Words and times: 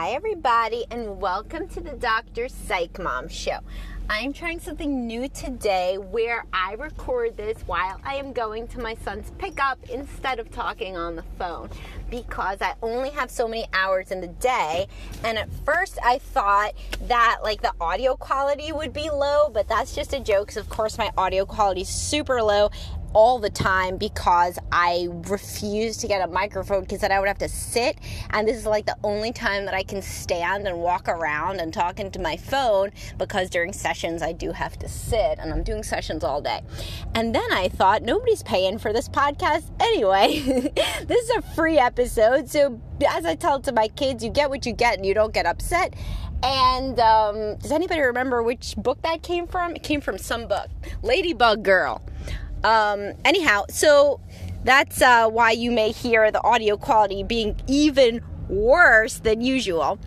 Hi, 0.00 0.12
everybody, 0.12 0.86
and 0.90 1.20
welcome 1.20 1.68
to 1.68 1.80
the 1.82 1.92
Dr. 1.92 2.48
Psych 2.48 2.98
Mom 2.98 3.28
Show. 3.28 3.58
I'm 4.08 4.32
trying 4.32 4.58
something 4.58 5.06
new 5.06 5.28
today 5.28 5.98
where 5.98 6.46
I 6.54 6.72
record 6.72 7.36
this 7.36 7.58
while 7.66 8.00
I 8.02 8.14
am 8.14 8.32
going 8.32 8.66
to 8.68 8.80
my 8.80 8.94
son's 8.94 9.30
pickup 9.36 9.78
instead 9.90 10.38
of 10.38 10.50
talking 10.50 10.96
on 10.96 11.16
the 11.16 11.22
phone 11.38 11.68
because 12.08 12.62
I 12.62 12.76
only 12.82 13.10
have 13.10 13.30
so 13.30 13.46
many 13.46 13.66
hours 13.74 14.10
in 14.10 14.22
the 14.22 14.28
day. 14.28 14.88
And 15.22 15.36
at 15.36 15.50
first, 15.66 15.98
I 16.02 16.16
thought 16.16 16.72
that 17.02 17.40
like 17.42 17.60
the 17.60 17.74
audio 17.78 18.16
quality 18.16 18.72
would 18.72 18.94
be 18.94 19.10
low, 19.10 19.50
but 19.52 19.68
that's 19.68 19.94
just 19.94 20.14
a 20.14 20.20
joke 20.20 20.46
because, 20.46 20.56
of 20.56 20.70
course, 20.70 20.96
my 20.96 21.10
audio 21.18 21.44
quality 21.44 21.82
is 21.82 21.90
super 21.90 22.42
low 22.42 22.70
all 23.12 23.38
the 23.38 23.50
time 23.50 23.96
because 23.96 24.58
I 24.70 25.08
refuse 25.10 25.96
to 25.98 26.08
get 26.08 26.26
a 26.26 26.30
microphone 26.30 26.82
because 26.82 27.00
then 27.00 27.12
I 27.12 27.18
would 27.18 27.28
have 27.28 27.38
to 27.38 27.48
sit. 27.48 27.98
And 28.30 28.46
this 28.46 28.56
is 28.56 28.66
like 28.66 28.86
the 28.86 28.96
only 29.02 29.32
time 29.32 29.64
that 29.64 29.74
I 29.74 29.82
can 29.82 30.02
stand 30.02 30.66
and 30.66 30.78
walk 30.78 31.08
around 31.08 31.60
and 31.60 31.72
talk 31.72 31.98
into 31.98 32.20
my 32.20 32.36
phone 32.36 32.90
because 33.18 33.50
during 33.50 33.72
sessions 33.72 34.22
I 34.22 34.32
do 34.32 34.52
have 34.52 34.78
to 34.78 34.88
sit 34.88 35.38
and 35.38 35.52
I'm 35.52 35.62
doing 35.62 35.82
sessions 35.82 36.22
all 36.24 36.40
day. 36.40 36.60
And 37.14 37.34
then 37.34 37.52
I 37.52 37.68
thought 37.68 38.02
nobody's 38.02 38.42
paying 38.42 38.78
for 38.78 38.92
this 38.92 39.08
podcast 39.08 39.70
anyway. 39.80 40.40
this 41.06 41.30
is 41.30 41.36
a 41.36 41.42
free 41.54 41.78
episode. 41.78 42.48
So 42.48 42.80
as 43.08 43.24
I 43.24 43.34
tell 43.34 43.60
to 43.60 43.72
my 43.72 43.88
kids, 43.88 44.22
you 44.22 44.30
get 44.30 44.50
what 44.50 44.66
you 44.66 44.72
get 44.72 44.96
and 44.96 45.06
you 45.06 45.14
don't 45.14 45.34
get 45.34 45.46
upset. 45.46 45.94
And 46.42 46.98
um, 47.00 47.56
does 47.56 47.70
anybody 47.70 48.00
remember 48.00 48.42
which 48.42 48.74
book 48.76 49.02
that 49.02 49.22
came 49.22 49.46
from? 49.46 49.76
It 49.76 49.82
came 49.82 50.00
from 50.00 50.16
some 50.16 50.46
book, 50.48 50.68
Ladybug 51.02 51.62
Girl. 51.62 52.02
Um, 52.62 53.12
anyhow, 53.24 53.64
so 53.70 54.20
that's 54.64 55.00
uh, 55.00 55.28
why 55.28 55.52
you 55.52 55.70
may 55.70 55.92
hear 55.92 56.30
the 56.30 56.42
audio 56.42 56.76
quality 56.76 57.22
being 57.22 57.60
even 57.66 58.20
worse 58.48 59.18
than 59.18 59.40
usual. 59.40 59.98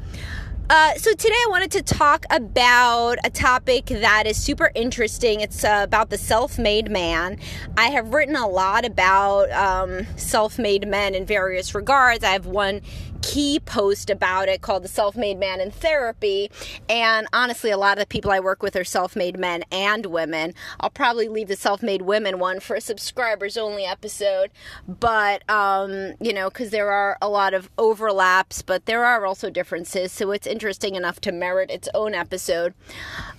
Uh, 0.70 0.94
so 0.96 1.12
today 1.12 1.36
I 1.36 1.48
wanted 1.50 1.72
to 1.72 1.82
talk 1.84 2.26
about 2.30 3.18
a 3.24 3.30
topic 3.30 3.88
that 3.88 4.26
is 4.26 4.38
super 4.42 4.72
interesting. 4.74 5.42
It's 5.42 5.64
uh, 5.64 5.82
about 5.84 6.10
the 6.10 6.18
self-made 6.18 6.90
man. 6.90 7.38
I 7.78 7.88
have 7.88 8.14
written 8.14 8.36
a 8.36 8.48
lot 8.48 8.86
about 8.86 9.52
um, 9.52 10.08
self-made 10.16 10.88
men 10.88 11.16
in 11.16 11.26
various 11.26 11.76
regards. 11.76 12.24
I 12.24 12.30
have 12.30 12.46
one 12.46 12.82
key 13.24 13.60
post 13.60 14.10
about 14.10 14.50
it 14.50 14.62
called 14.62 14.84
The 14.84 14.90
Self 14.90 15.16
Made 15.16 15.40
Man 15.40 15.62
in 15.62 15.72
Therapy. 15.72 16.52
And 16.90 17.26
honestly, 17.34 17.72
a 17.72 17.78
lot 17.78 17.98
of 17.98 18.04
the 18.04 18.08
people 18.08 18.32
I 18.32 18.42
work 18.42 18.62
with 18.62 18.76
are 18.76 18.84
self 18.84 19.16
made 19.16 19.40
men 19.40 19.64
and 19.72 20.06
women. 20.08 20.54
I'll 20.82 20.90
probably 20.90 21.30
leave 21.30 21.48
the 21.48 21.56
self 21.56 21.82
made 21.82 22.04
women 22.04 22.38
one 22.38 22.60
for 22.60 22.76
a 22.76 22.82
subscribers 22.82 23.58
only 23.58 23.86
episode. 23.86 24.52
But, 24.88 25.50
um, 25.50 26.14
you 26.20 26.34
know, 26.34 26.50
because 26.50 26.70
there 26.72 26.92
are 26.92 27.18
a 27.22 27.30
lot 27.30 27.54
of 27.54 27.70
overlaps, 27.78 28.62
but 28.62 28.86
there 28.86 29.06
are 29.06 29.26
also 29.26 29.50
differences. 29.50 30.12
So 30.12 30.32
it's 30.32 30.46
interesting 30.46 30.96
enough 30.96 31.22
to 31.22 31.32
merit 31.32 31.72
its 31.72 31.88
own 31.94 32.14
episode. 32.14 32.74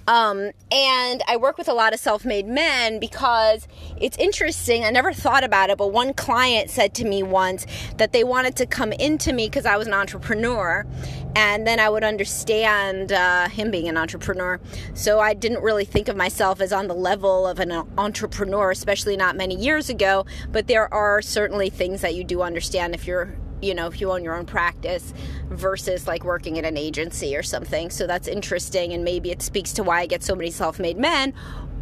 Um, 0.09 0.51
and 0.73 1.23
I 1.29 1.37
work 1.37 1.59
with 1.59 1.69
a 1.69 1.75
lot 1.75 1.93
of 1.93 2.01
self 2.01 2.25
made 2.25 2.47
men 2.47 2.98
because 2.98 3.69
it's 3.98 4.17
interesting. 4.17 4.85
I 4.85 4.91
never 4.91 5.13
thought 5.13 5.45
about 5.45 5.69
it, 5.69 5.77
but 5.77 5.92
one 5.92 6.14
client 6.14 6.70
said 6.70 6.95
to 6.95 7.05
me 7.05 7.23
once 7.23 7.67
that 7.98 8.13
they 8.13 8.25
wanted 8.25 8.57
to 8.57 8.67
come 8.67 8.92
into 8.92 9.35
me 9.35 9.47
because 9.47 9.67
I 9.67 9.73
I 9.74 9.77
was 9.77 9.89
an 9.89 9.92
entrepreneur, 9.92 10.86
and 11.35 11.67
then 11.67 11.80
I 11.80 11.89
would 11.89 12.05
understand 12.05 13.11
uh, 13.11 13.48
him 13.48 13.73
being 13.73 13.89
an 13.89 13.96
entrepreneur. 13.96 14.61
So 14.95 15.18
I 15.18 15.35
didn't 15.35 15.64
really 15.64 15.85
think 15.85 16.07
of 16.07 16.14
myself 16.17 16.61
as 16.61 16.73
on 16.73 16.86
the 16.86 16.95
level 16.95 17.45
of 17.45 17.58
an 17.58 17.73
entrepreneur, 17.98 18.70
especially 18.70 19.17
not 19.17 19.34
many 19.34 19.57
years 19.57 19.90
ago. 19.90 20.27
But 20.52 20.68
there 20.68 20.92
are 20.95 21.20
certainly 21.20 21.70
things 21.70 22.02
that 22.02 22.14
you 22.14 22.23
do 22.23 22.42
understand 22.42 22.95
if 22.95 23.05
you're 23.05 23.36
you 23.61 23.74
know, 23.74 23.89
if 23.89 24.01
you 24.01 24.13
own 24.13 24.23
your 24.23 24.36
own 24.36 24.46
practice 24.46 25.13
versus 25.48 26.07
like 26.07 26.23
working 26.23 26.57
at 26.57 26.64
an 26.64 26.77
agency 26.77 27.34
or 27.34 27.42
something. 27.42 27.90
So 27.90 28.07
that's 28.07 28.29
interesting. 28.29 28.92
And 28.92 29.02
maybe 29.02 29.33
it 29.33 29.42
speaks 29.42 29.73
to 29.73 29.83
why 29.83 30.01
I 30.01 30.07
get 30.07 30.23
so 30.23 30.36
many 30.36 30.52
self 30.52 30.79
made 30.79 30.98
men. 30.98 31.34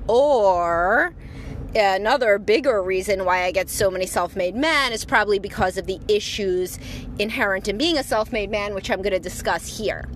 Or 0.08 1.14
another 1.74 2.38
bigger 2.38 2.82
reason 2.82 3.24
why 3.24 3.44
I 3.44 3.52
get 3.52 3.68
so 3.70 3.90
many 3.90 4.06
self 4.06 4.36
made 4.36 4.54
men 4.54 4.92
is 4.92 5.04
probably 5.04 5.38
because 5.38 5.76
of 5.76 5.86
the 5.86 6.00
issues 6.08 6.78
inherent 7.18 7.68
in 7.68 7.78
being 7.78 7.98
a 7.98 8.02
self 8.02 8.32
made 8.32 8.50
man, 8.50 8.74
which 8.74 8.90
I'm 8.90 9.02
going 9.02 9.12
to 9.12 9.20
discuss 9.20 9.78
here. 9.78 10.08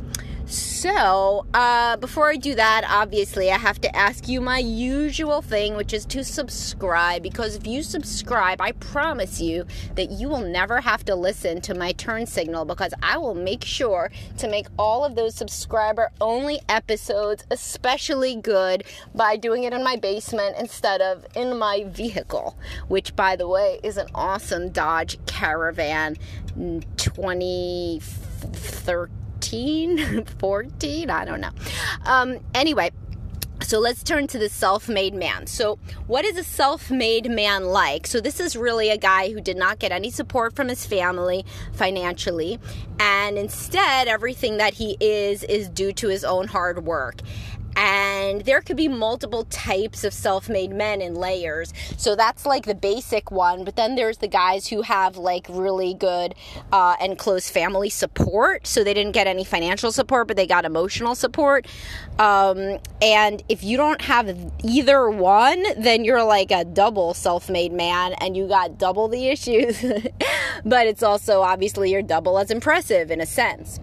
So, 0.49 1.45
uh, 1.55 1.97
before 1.97 2.31
I 2.31 2.37
do 2.37 2.55
that, 2.55 2.84
obviously, 2.89 3.51
I 3.51 3.59
have 3.59 3.81
to 3.81 3.97
ask 3.97 4.29
you 4.29 4.41
my 4.41 4.59
usual 4.59 5.43
thing, 5.43 5.75
which 5.75 5.93
is 5.93 6.07
to 6.07 6.23
subscribe. 6.23 7.25
Because 7.25 7.57
if 7.57 7.67
you 7.67 7.83
subscribe, 7.83 8.61
I 8.61 8.71
promise 8.71 9.41
you 9.41 9.67
that 9.97 10.12
you 10.12 10.29
will 10.29 10.47
never 10.47 10.81
have 10.81 11.05
to 11.07 11.17
listen 11.17 11.61
to 11.62 11.75
my 11.75 11.91
turn 11.91 12.27
signal 12.27 12.65
because 12.65 12.95
I 13.03 13.19
will 13.19 13.34
make 13.34 13.65
sure 13.65 14.12
to 14.39 14.49
make 14.49 14.69
all 14.79 15.05
of 15.05 15.17
those 15.17 15.34
subscriber 15.34 16.12
only 16.21 16.61
episodes 16.69 17.43
especially 17.51 18.37
good 18.37 18.84
by 19.17 19.37
doing 19.37 19.65
it 19.65 19.73
in 19.73 19.83
my 19.83 19.97
basement 19.97 20.55
instead 20.61 21.01
of 21.01 21.27
in 21.34 21.59
my 21.59 21.83
vehicle, 21.89 22.57
which, 22.87 23.17
by 23.17 23.34
the 23.34 23.49
way, 23.49 23.81
is 23.83 23.97
an 23.97 24.07
awesome 24.15 24.69
Dodge 24.69 25.19
Caravan 25.27 26.17
2013. 26.97 29.25
13, 29.41 30.24
14, 30.38 31.10
I 31.10 31.24
don't 31.24 31.41
know. 31.41 31.50
Um, 32.04 32.38
anyway, 32.54 32.91
so 33.62 33.78
let's 33.78 34.02
turn 34.02 34.26
to 34.28 34.38
the 34.38 34.48
self 34.48 34.88
made 34.88 35.14
man. 35.14 35.47
So, 35.47 35.78
what 36.06 36.24
is 36.24 36.36
a 36.36 36.44
self 36.44 36.91
made 36.91 37.30
man 37.30 37.64
like? 37.64 38.06
So, 38.06 38.20
this 38.20 38.38
is 38.38 38.56
really 38.56 38.91
a 38.91 38.97
guy 38.97 39.30
who 39.32 39.41
did 39.41 39.56
not 39.56 39.78
get 39.78 39.92
any 39.92 40.10
support 40.10 40.54
from 40.54 40.69
his 40.69 40.84
family 40.86 41.44
financially, 41.72 42.58
and 43.00 43.38
instead, 43.38 44.08
everything 44.08 44.58
that 44.58 44.74
he 44.74 44.97
is 45.00 45.42
is 45.44 45.68
due 45.68 45.92
to 45.92 46.08
his 46.08 46.24
own 46.24 46.48
hard 46.48 46.84
work 46.84 47.20
and 47.76 48.41
there 48.42 48.62
could 48.62 48.76
be 48.76 48.88
multiple 48.88 49.44
types 49.44 50.03
of 50.03 50.12
self-made 50.12 50.72
men 50.72 51.03
in 51.03 51.14
layers. 51.14 51.72
So 51.98 52.16
that's 52.16 52.47
like 52.47 52.64
the 52.64 52.75
basic 52.75 53.31
one. 53.31 53.64
But 53.64 53.76
then 53.76 53.94
there's 53.94 54.19
the 54.19 54.28
guys 54.28 54.66
who 54.69 54.82
have 54.82 55.16
like 55.16 55.47
really 55.50 55.92
good 55.94 56.34
uh, 56.72 56.97
and 57.00 57.19
close 57.19 57.50
family 57.50 57.91
support. 57.91 58.66
So 58.66 58.82
they 58.82 58.94
didn't 58.94 59.12
get 59.12 59.26
any 59.26 59.44
financial 59.44 59.92
support 59.92 60.26
but 60.26 60.36
they 60.36 60.47
got 60.47 60.65
emotional 60.65 61.15
support. 61.15 61.66
Um, 62.19 62.78
and 63.03 63.42
if 63.48 63.62
you 63.62 63.76
don't 63.76 64.00
have 64.03 64.34
either 64.65 65.10
one 65.10 65.62
then 65.76 66.04
you're 66.04 66.25
like 66.25 66.50
a 66.50 66.65
double 66.65 67.12
self-made 67.12 67.72
man 67.72 68.15
and 68.15 68.36
you 68.36 68.48
got 68.48 68.78
double 68.78 69.09
the 69.09 69.28
issues. 69.28 69.84
But 70.65 70.86
it's 70.88 71.03
also 71.03 71.42
obviously 71.42 71.92
you're 71.92 72.03
double 72.03 72.38
as 72.38 72.50
impressive 72.50 73.10
in 73.10 73.20
a 73.20 73.26
sense 73.26 73.78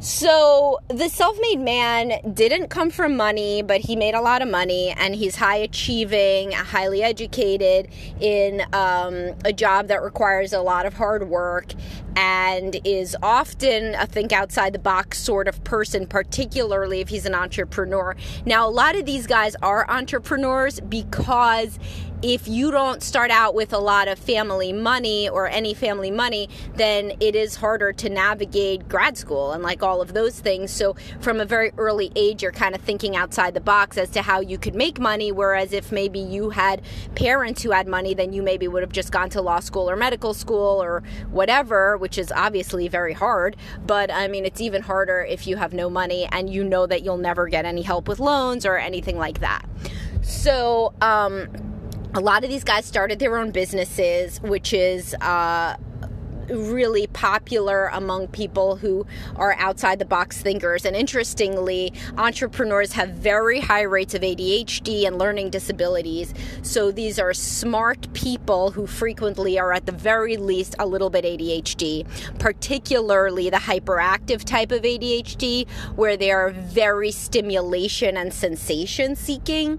so, 0.00 0.78
the 0.86 1.08
self 1.08 1.36
made 1.40 1.58
man 1.58 2.20
didn't 2.32 2.68
come 2.68 2.90
from 2.90 3.16
money, 3.16 3.62
but 3.62 3.80
he 3.80 3.96
made 3.96 4.14
a 4.14 4.20
lot 4.20 4.42
of 4.42 4.48
money 4.48 4.94
and 4.96 5.14
he's 5.14 5.34
high 5.34 5.56
achieving, 5.56 6.52
highly 6.52 7.02
educated 7.02 7.88
in 8.20 8.62
um, 8.72 9.34
a 9.44 9.52
job 9.52 9.88
that 9.88 10.02
requires 10.02 10.52
a 10.52 10.60
lot 10.60 10.86
of 10.86 10.94
hard 10.94 11.28
work 11.28 11.74
and 12.14 12.80
is 12.84 13.16
often 13.22 13.94
a 13.96 14.06
think 14.06 14.32
outside 14.32 14.72
the 14.72 14.78
box 14.78 15.18
sort 15.18 15.48
of 15.48 15.62
person, 15.64 16.06
particularly 16.06 17.00
if 17.00 17.08
he's 17.08 17.26
an 17.26 17.34
entrepreneur. 17.34 18.14
Now, 18.46 18.68
a 18.68 18.70
lot 18.70 18.96
of 18.96 19.04
these 19.04 19.26
guys 19.26 19.56
are 19.62 19.88
entrepreneurs 19.90 20.78
because 20.80 21.78
if 22.22 22.48
you 22.48 22.70
don't 22.72 23.02
start 23.02 23.30
out 23.30 23.54
with 23.54 23.72
a 23.72 23.78
lot 23.78 24.08
of 24.08 24.18
family 24.18 24.72
money 24.72 25.28
or 25.28 25.48
any 25.48 25.72
family 25.72 26.10
money, 26.10 26.48
then 26.74 27.12
it 27.20 27.36
is 27.36 27.54
harder 27.54 27.92
to 27.92 28.08
navigate 28.08 28.88
grad 28.88 29.16
school 29.16 29.52
and 29.52 29.62
like 29.62 29.82
all 29.82 30.00
of 30.00 30.14
those 30.14 30.40
things. 30.40 30.72
So, 30.72 30.96
from 31.20 31.40
a 31.40 31.44
very 31.44 31.72
early 31.78 32.10
age, 32.16 32.42
you're 32.42 32.52
kind 32.52 32.74
of 32.74 32.80
thinking 32.80 33.14
outside 33.14 33.54
the 33.54 33.60
box 33.60 33.96
as 33.96 34.10
to 34.10 34.22
how 34.22 34.40
you 34.40 34.58
could 34.58 34.74
make 34.74 34.98
money. 34.98 35.30
Whereas, 35.30 35.72
if 35.72 35.92
maybe 35.92 36.18
you 36.18 36.50
had 36.50 36.82
parents 37.14 37.62
who 37.62 37.70
had 37.70 37.86
money, 37.86 38.14
then 38.14 38.32
you 38.32 38.42
maybe 38.42 38.66
would 38.66 38.82
have 38.82 38.92
just 38.92 39.12
gone 39.12 39.30
to 39.30 39.40
law 39.40 39.60
school 39.60 39.88
or 39.88 39.94
medical 39.94 40.34
school 40.34 40.82
or 40.82 41.04
whatever, 41.30 41.96
which 41.98 42.18
is 42.18 42.32
obviously 42.32 42.88
very 42.88 43.12
hard. 43.12 43.56
But 43.86 44.10
I 44.10 44.26
mean, 44.26 44.44
it's 44.44 44.60
even 44.60 44.82
harder 44.82 45.20
if 45.20 45.46
you 45.46 45.56
have 45.56 45.72
no 45.72 45.88
money 45.88 46.28
and 46.32 46.50
you 46.50 46.64
know 46.64 46.86
that 46.86 47.04
you'll 47.04 47.16
never 47.16 47.46
get 47.46 47.64
any 47.64 47.82
help 47.82 48.08
with 48.08 48.18
loans 48.18 48.66
or 48.66 48.76
anything 48.76 49.18
like 49.18 49.38
that. 49.38 49.64
So, 50.22 50.92
um, 51.00 51.48
a 52.14 52.20
lot 52.20 52.44
of 52.44 52.50
these 52.50 52.64
guys 52.64 52.84
started 52.84 53.18
their 53.18 53.36
own 53.36 53.50
businesses, 53.50 54.40
which 54.40 54.72
is 54.72 55.14
uh, 55.14 55.76
really 56.50 57.06
popular 57.08 57.86
among 57.92 58.28
people 58.28 58.76
who 58.76 59.06
are 59.36 59.54
outside 59.58 59.98
the 59.98 60.04
box 60.04 60.40
thinkers. 60.40 60.84
And 60.84 60.96
interestingly, 60.96 61.92
entrepreneurs 62.16 62.92
have 62.92 63.10
very 63.10 63.60
high 63.60 63.82
rates 63.82 64.14
of 64.14 64.22
ADHD 64.22 65.06
and 65.06 65.18
learning 65.18 65.50
disabilities. 65.50 66.34
So 66.62 66.90
these 66.90 67.18
are 67.18 67.34
smart 67.34 68.12
people 68.12 68.70
who 68.70 68.86
frequently 68.86 69.58
are 69.58 69.72
at 69.72 69.86
the 69.86 69.92
very 69.92 70.36
least 70.36 70.74
a 70.78 70.86
little 70.86 71.10
bit 71.10 71.24
ADHD, 71.24 72.06
particularly 72.38 73.50
the 73.50 73.56
hyperactive 73.56 74.44
type 74.44 74.72
of 74.72 74.82
ADHD, 74.82 75.68
where 75.96 76.16
they 76.16 76.30
are 76.30 76.50
very 76.50 77.10
stimulation 77.10 78.16
and 78.16 78.32
sensation 78.32 79.16
seeking 79.16 79.78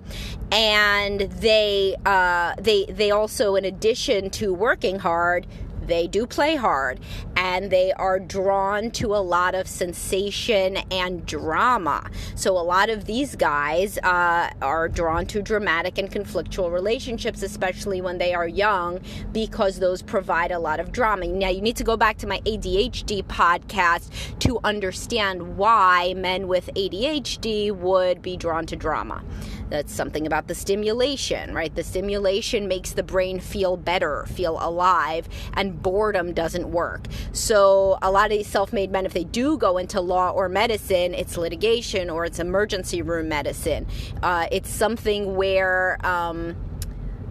and 0.51 1.21
they 1.21 1.95
uh, 2.05 2.55
they 2.59 2.85
they 2.85 3.11
also 3.11 3.55
in 3.55 3.65
addition 3.65 4.29
to 4.31 4.53
working 4.53 4.99
hard 4.99 5.45
they 5.89 6.07
do 6.07 6.25
play 6.25 6.55
hard 6.55 6.99
and 7.35 7.71
they 7.71 7.91
are 7.93 8.19
drawn 8.19 8.91
to 8.91 9.15
a 9.15 9.17
lot 9.17 9.55
of 9.55 9.67
sensation 9.67 10.77
and 10.91 11.25
drama. 11.25 12.09
So, 12.35 12.57
a 12.57 12.61
lot 12.61 12.89
of 12.89 13.05
these 13.05 13.35
guys 13.35 13.97
uh, 13.99 14.49
are 14.61 14.87
drawn 14.87 15.25
to 15.27 15.41
dramatic 15.41 15.97
and 15.97 16.09
conflictual 16.09 16.71
relationships, 16.71 17.43
especially 17.43 18.01
when 18.01 18.17
they 18.17 18.33
are 18.33 18.47
young, 18.47 18.99
because 19.31 19.79
those 19.79 20.01
provide 20.01 20.51
a 20.51 20.59
lot 20.59 20.79
of 20.79 20.91
drama. 20.91 21.27
Now, 21.27 21.49
you 21.49 21.61
need 21.61 21.77
to 21.77 21.83
go 21.83 21.97
back 21.97 22.17
to 22.19 22.27
my 22.27 22.39
ADHD 22.41 23.23
podcast 23.23 24.09
to 24.39 24.59
understand 24.63 25.57
why 25.57 26.13
men 26.15 26.47
with 26.47 26.69
ADHD 26.75 27.71
would 27.71 28.21
be 28.21 28.37
drawn 28.37 28.65
to 28.67 28.75
drama. 28.75 29.23
That's 29.69 29.93
something 29.93 30.25
about 30.25 30.47
the 30.47 30.55
stimulation, 30.55 31.53
right? 31.53 31.73
The 31.73 31.83
stimulation 31.83 32.67
makes 32.67 32.91
the 32.93 33.03
brain 33.03 33.39
feel 33.39 33.77
better, 33.77 34.25
feel 34.25 34.57
alive, 34.59 35.29
and 35.53 35.78
boredom 35.81 36.33
doesn't 36.33 36.71
work. 36.71 37.05
So, 37.31 37.97
a 38.01 38.11
lot 38.11 38.31
of 38.31 38.37
these 38.37 38.47
self 38.47 38.73
made 38.73 38.91
men, 38.91 39.05
if 39.05 39.13
they 39.13 39.23
do 39.23 39.57
go 39.57 39.77
into 39.77 40.01
law 40.01 40.31
or 40.31 40.49
medicine, 40.49 41.13
it's 41.13 41.37
litigation 41.37 42.09
or 42.09 42.25
it's 42.25 42.39
emergency 42.39 43.01
room 43.01 43.29
medicine. 43.29 43.87
Uh, 44.23 44.47
it's 44.51 44.69
something 44.69 45.35
where, 45.35 46.03
um, 46.05 46.55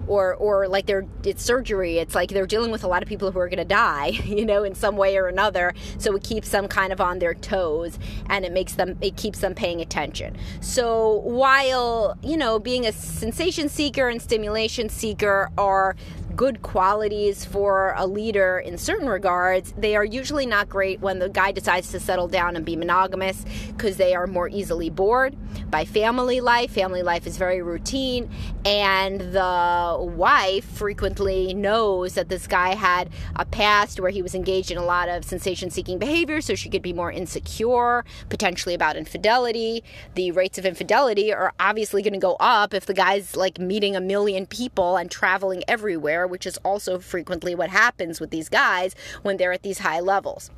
or 0.08 0.34
or 0.34 0.66
like 0.66 0.86
they're 0.86 1.06
it's 1.24 1.42
surgery 1.42 1.98
it's 1.98 2.14
like 2.14 2.30
they're 2.30 2.46
dealing 2.46 2.70
with 2.70 2.82
a 2.82 2.88
lot 2.88 3.02
of 3.02 3.08
people 3.08 3.30
who 3.30 3.38
are 3.38 3.48
going 3.48 3.58
to 3.58 3.64
die 3.64 4.06
you 4.24 4.44
know 4.44 4.64
in 4.64 4.74
some 4.74 4.96
way 4.96 5.16
or 5.16 5.26
another 5.26 5.74
so 5.98 6.14
it 6.16 6.24
keeps 6.24 6.48
them 6.50 6.66
kind 6.66 6.92
of 6.92 7.00
on 7.00 7.18
their 7.18 7.34
toes 7.34 7.98
and 8.28 8.44
it 8.44 8.52
makes 8.52 8.74
them 8.74 8.96
it 9.00 9.16
keeps 9.16 9.40
them 9.40 9.54
paying 9.54 9.80
attention 9.80 10.36
so 10.60 11.20
while 11.20 12.16
you 12.22 12.36
know 12.36 12.58
being 12.58 12.86
a 12.86 12.92
sensation 12.92 13.68
seeker 13.68 14.08
and 14.08 14.20
stimulation 14.20 14.88
seeker 14.88 15.50
are 15.58 15.94
good 16.36 16.62
qualities 16.62 17.44
for 17.44 17.94
a 17.96 18.06
leader 18.06 18.58
in 18.58 18.78
certain 18.78 19.08
regards, 19.08 19.72
they 19.76 19.96
are 19.96 20.04
usually 20.04 20.46
not 20.46 20.68
great 20.68 21.00
when 21.00 21.18
the 21.18 21.28
guy 21.28 21.50
decides 21.50 21.90
to 21.90 21.98
settle 21.98 22.28
down 22.28 22.54
and 22.54 22.64
be 22.64 22.76
monogamous 22.76 23.44
because 23.68 23.96
they 23.96 24.14
are 24.14 24.26
more 24.26 24.48
easily 24.48 24.90
bored 24.90 25.36
by 25.70 25.84
family 25.84 26.40
life. 26.40 26.70
Family 26.70 27.02
life 27.02 27.26
is 27.26 27.36
very 27.36 27.60
routine, 27.62 28.30
and 28.64 29.20
the 29.32 29.96
wife 29.98 30.64
frequently 30.64 31.54
knows 31.54 32.14
that 32.14 32.28
this 32.28 32.46
guy 32.46 32.74
had 32.74 33.10
a 33.36 33.44
past 33.44 33.98
where 33.98 34.10
he 34.10 34.22
was 34.22 34.34
engaged 34.34 34.70
in 34.70 34.78
a 34.78 34.84
lot 34.84 35.08
of 35.08 35.24
sensation 35.24 35.70
seeking 35.70 35.98
behavior, 35.98 36.40
so 36.40 36.54
she 36.54 36.68
could 36.68 36.82
be 36.82 36.92
more 36.92 37.10
insecure, 37.10 38.04
potentially 38.28 38.74
about 38.74 38.96
infidelity. 38.96 39.82
The 40.14 40.30
rates 40.30 40.58
of 40.58 40.64
infidelity 40.64 41.32
are 41.32 41.52
obviously 41.58 42.02
going 42.02 42.12
to 42.12 42.18
go 42.18 42.36
up 42.38 42.74
if 42.74 42.86
the 42.86 42.94
guy's 42.94 43.34
like 43.34 43.58
meeting 43.58 43.96
a 43.96 44.00
million 44.00 44.46
people 44.46 44.96
and 44.96 45.10
traveling 45.10 45.64
everywhere 45.66 46.27
which 46.28 46.46
is 46.46 46.58
also 46.58 46.98
frequently 46.98 47.54
what 47.54 47.70
happens 47.70 48.20
with 48.20 48.30
these 48.30 48.48
guys 48.48 48.94
when 49.22 49.36
they're 49.36 49.52
at 49.52 49.62
these 49.62 49.80
high 49.80 50.00
levels. 50.00 50.50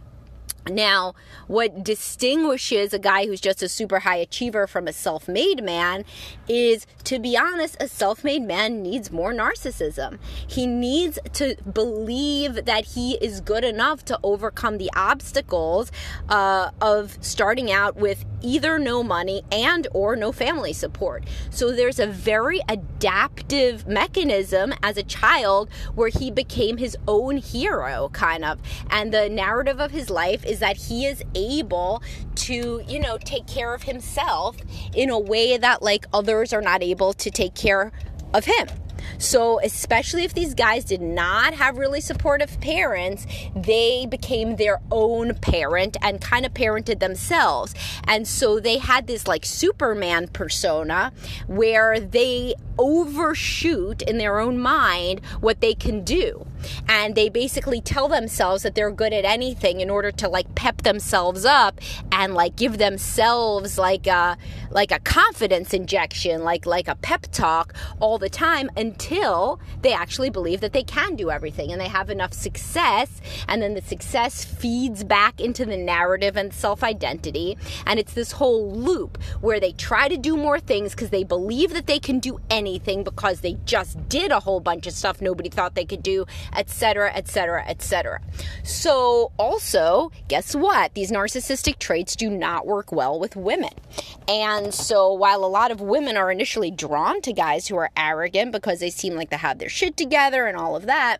Now, 0.68 1.14
what 1.46 1.82
distinguishes 1.82 2.92
a 2.92 2.98
guy 2.98 3.26
who's 3.26 3.40
just 3.40 3.62
a 3.62 3.68
super 3.68 4.00
high 4.00 4.16
achiever 4.16 4.66
from 4.66 4.86
a 4.86 4.92
self 4.92 5.26
made 5.26 5.62
man 5.64 6.04
is, 6.48 6.86
to 7.04 7.18
be 7.18 7.36
honest, 7.36 7.76
a 7.80 7.88
self 7.88 8.22
made 8.22 8.42
man 8.42 8.82
needs 8.82 9.10
more 9.10 9.32
narcissism. 9.32 10.18
He 10.46 10.66
needs 10.66 11.18
to 11.34 11.56
believe 11.72 12.66
that 12.66 12.84
he 12.84 13.14
is 13.20 13.40
good 13.40 13.64
enough 13.64 14.04
to 14.06 14.18
overcome 14.22 14.78
the 14.78 14.90
obstacles 14.94 15.90
uh, 16.28 16.70
of 16.80 17.16
starting 17.20 17.72
out 17.72 17.96
with 17.96 18.24
either 18.42 18.78
no 18.78 19.02
money 19.02 19.42
and 19.50 19.86
or 19.92 20.16
no 20.16 20.32
family 20.32 20.72
support. 20.72 21.24
So 21.50 21.72
there's 21.72 21.98
a 21.98 22.06
very 22.06 22.60
adaptive 22.68 23.86
mechanism 23.86 24.72
as 24.82 24.96
a 24.96 25.02
child 25.02 25.68
where 25.94 26.08
he 26.08 26.30
became 26.30 26.76
his 26.76 26.96
own 27.08 27.38
hero 27.38 28.10
kind 28.12 28.44
of. 28.44 28.60
And 28.90 29.12
the 29.12 29.28
narrative 29.28 29.80
of 29.80 29.90
his 29.90 30.10
life 30.10 30.44
is 30.50 30.58
that 30.58 30.76
he 30.76 31.06
is 31.06 31.22
able 31.34 32.02
to, 32.34 32.82
you 32.86 32.98
know, 32.98 33.16
take 33.18 33.46
care 33.46 33.72
of 33.72 33.84
himself 33.84 34.56
in 34.94 35.08
a 35.08 35.18
way 35.18 35.56
that 35.56 35.82
like 35.82 36.06
others 36.12 36.52
are 36.52 36.60
not 36.60 36.82
able 36.82 37.12
to 37.14 37.30
take 37.30 37.54
care 37.54 37.92
of 38.34 38.44
him. 38.44 38.68
So, 39.18 39.60
especially 39.60 40.24
if 40.24 40.34
these 40.34 40.54
guys 40.54 40.84
did 40.84 41.02
not 41.02 41.54
have 41.54 41.78
really 41.78 42.00
supportive 42.00 42.60
parents, 42.60 43.26
they 43.54 44.06
became 44.06 44.56
their 44.56 44.80
own 44.90 45.34
parent 45.36 45.96
and 46.02 46.20
kind 46.20 46.46
of 46.46 46.54
parented 46.54 47.00
themselves. 47.00 47.74
And 48.04 48.26
so 48.26 48.60
they 48.60 48.78
had 48.78 49.06
this 49.06 49.26
like 49.26 49.44
Superman 49.44 50.28
persona 50.28 51.12
where 51.46 52.00
they 52.00 52.54
overshoot 52.80 54.00
in 54.02 54.16
their 54.16 54.40
own 54.40 54.58
mind 54.58 55.20
what 55.40 55.60
they 55.60 55.74
can 55.74 56.02
do. 56.02 56.46
And 56.88 57.14
they 57.14 57.28
basically 57.28 57.80
tell 57.80 58.08
themselves 58.08 58.62
that 58.62 58.74
they're 58.74 58.90
good 58.90 59.12
at 59.12 59.24
anything 59.24 59.80
in 59.80 59.90
order 59.90 60.10
to 60.12 60.28
like 60.28 60.54
pep 60.54 60.82
themselves 60.82 61.44
up 61.44 61.80
and 62.10 62.34
like 62.34 62.56
give 62.56 62.78
themselves 62.78 63.78
like 63.78 64.06
a 64.06 64.36
like 64.70 64.92
a 64.92 64.98
confidence 65.00 65.74
injection, 65.74 66.42
like 66.42 66.66
like 66.66 66.88
a 66.88 66.94
pep 66.96 67.26
talk 67.32 67.74
all 67.98 68.18
the 68.18 68.28
time 68.30 68.70
until 68.76 69.60
they 69.82 69.92
actually 69.92 70.30
believe 70.30 70.60
that 70.60 70.72
they 70.72 70.82
can 70.82 71.16
do 71.16 71.30
everything 71.30 71.72
and 71.72 71.80
they 71.80 71.88
have 71.88 72.08
enough 72.08 72.32
success. 72.32 73.20
And 73.46 73.62
then 73.62 73.74
the 73.74 73.82
success 73.82 74.44
feeds 74.44 75.04
back 75.04 75.40
into 75.40 75.64
the 75.64 75.76
narrative 75.76 76.36
and 76.36 76.52
self-identity. 76.52 77.58
And 77.86 77.98
it's 77.98 78.14
this 78.14 78.32
whole 78.32 78.70
loop 78.70 79.18
where 79.40 79.60
they 79.60 79.72
try 79.72 80.08
to 80.08 80.16
do 80.16 80.36
more 80.36 80.60
things 80.60 80.92
because 80.92 81.10
they 81.10 81.24
believe 81.24 81.72
that 81.72 81.86
they 81.86 81.98
can 81.98 82.20
do 82.20 82.38
anything 82.48 82.69
anything 82.70 83.04
because 83.04 83.40
they 83.40 83.56
just 83.64 84.08
did 84.08 84.30
a 84.30 84.40
whole 84.40 84.60
bunch 84.60 84.86
of 84.86 84.92
stuff 84.92 85.20
nobody 85.20 85.48
thought 85.48 85.74
they 85.74 85.84
could 85.84 86.02
do, 86.02 86.24
etc., 86.56 87.12
etc., 87.14 87.64
etc. 87.66 88.20
So, 88.62 89.32
also, 89.36 90.12
guess 90.28 90.54
what? 90.54 90.94
These 90.94 91.10
narcissistic 91.10 91.78
traits 91.78 92.16
do 92.16 92.30
not 92.30 92.66
work 92.66 92.92
well 92.92 93.18
with 93.18 93.36
women. 93.36 93.72
And 94.28 94.72
so, 94.72 95.12
while 95.12 95.44
a 95.44 95.46
lot 95.46 95.70
of 95.70 95.80
women 95.80 96.16
are 96.16 96.30
initially 96.30 96.70
drawn 96.70 97.20
to 97.22 97.32
guys 97.32 97.66
who 97.66 97.76
are 97.76 97.90
arrogant 97.96 98.52
because 98.52 98.80
they 98.80 98.90
seem 98.90 99.14
like 99.14 99.30
they 99.30 99.36
have 99.36 99.58
their 99.58 99.68
shit 99.68 99.96
together 99.96 100.46
and 100.46 100.56
all 100.56 100.76
of 100.76 100.86
that, 100.86 101.18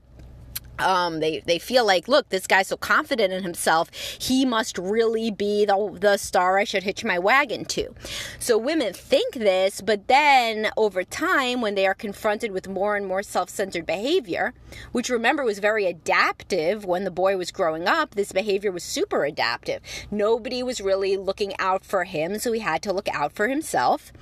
um, 0.81 1.21
they 1.21 1.41
they 1.47 1.59
feel 1.59 1.87
like, 1.87 2.09
look, 2.09 2.29
this 2.31 2.47
guy's 2.47 2.69
so 2.69 2.77
confident 2.77 3.33
in 3.33 3.43
himself, 3.43 3.91
he 3.93 4.45
must 4.45 4.79
really 4.79 5.31
be 5.31 5.65
the 5.65 5.99
the 6.01 6.17
star 6.17 6.59
I 6.59 6.65
should 6.65 6.83
hitch 6.83 7.05
my 7.05 7.19
wagon 7.19 7.65
to. 7.67 7.95
So 8.39 8.57
women 8.59 8.93
think 8.93 9.35
this, 9.35 9.81
but 9.81 10.09
then 10.09 10.71
over 10.77 11.05
time, 11.05 11.61
when 11.61 11.75
they 11.75 11.87
are 11.87 11.95
confronted 11.95 12.53
with 12.53 12.69
more 12.69 12.97
and 12.97 13.07
more 13.07 13.23
self-centered 13.23 13.87
behavior, 13.87 14.55
which 14.93 15.09
remember 15.11 15.45
was 15.45 15.59
very 15.59 15.87
adaptive 15.87 16.85
when 16.85 17.05
the 17.05 17.11
boy 17.11 17.37
was 17.37 17.51
growing 17.51 17.87
up, 17.87 18.15
this 18.15 18.33
behavior 18.33 18.73
was 18.73 18.83
super 18.83 19.25
adaptive. 19.25 19.83
Nobody 20.11 20.63
was 20.63 20.81
really 20.81 21.17
looking 21.17 21.53
out 21.59 21.85
for 21.85 22.05
him, 22.05 22.39
so 22.39 22.53
he 22.53 22.61
had 22.61 22.83
to 22.83 22.93
look 22.93 23.09
out 23.09 23.33
for 23.33 23.49
himself. 23.49 24.13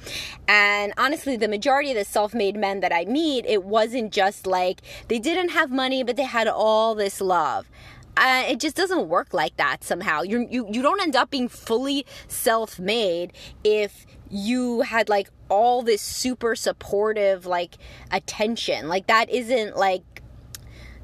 And 0.49 0.93
honestly, 0.97 1.37
the 1.37 1.49
majority 1.49 1.91
of 1.91 1.97
the 1.97 2.05
self-made 2.05 2.57
men 2.57 2.81
that 2.81 2.93
I 2.93 3.05
meet, 3.05 3.45
it 3.47 3.65
wasn't 3.65 4.13
just 4.13 4.47
like 4.47 4.81
they 5.09 5.19
didn't 5.19 5.51
have 5.51 5.71
money, 5.71 6.03
but 6.03 6.17
they 6.17 6.25
had 6.25 6.48
all 6.53 6.95
this 6.95 7.21
love. 7.21 7.69
Uh, 8.17 8.45
it 8.49 8.59
just 8.59 8.75
doesn't 8.75 9.09
work 9.09 9.33
like 9.33 9.57
that 9.59 9.85
somehow. 9.85 10.23
You 10.23 10.47
you 10.51 10.67
you 10.71 10.83
don't 10.83 11.01
end 11.01 11.15
up 11.15 11.31
being 11.31 11.49
fully 11.49 12.05
self-made 12.27 13.33
if 13.63 14.07
you 14.29 14.81
had 14.81 15.09
like 15.09 15.31
all 15.49 15.83
this 15.83 16.03
super 16.03 16.57
supportive 16.57 17.47
like 17.47 17.77
attention. 18.11 18.89
Like 18.89 19.07
that 19.07 19.31
isn't 19.31 19.77
like 19.77 20.18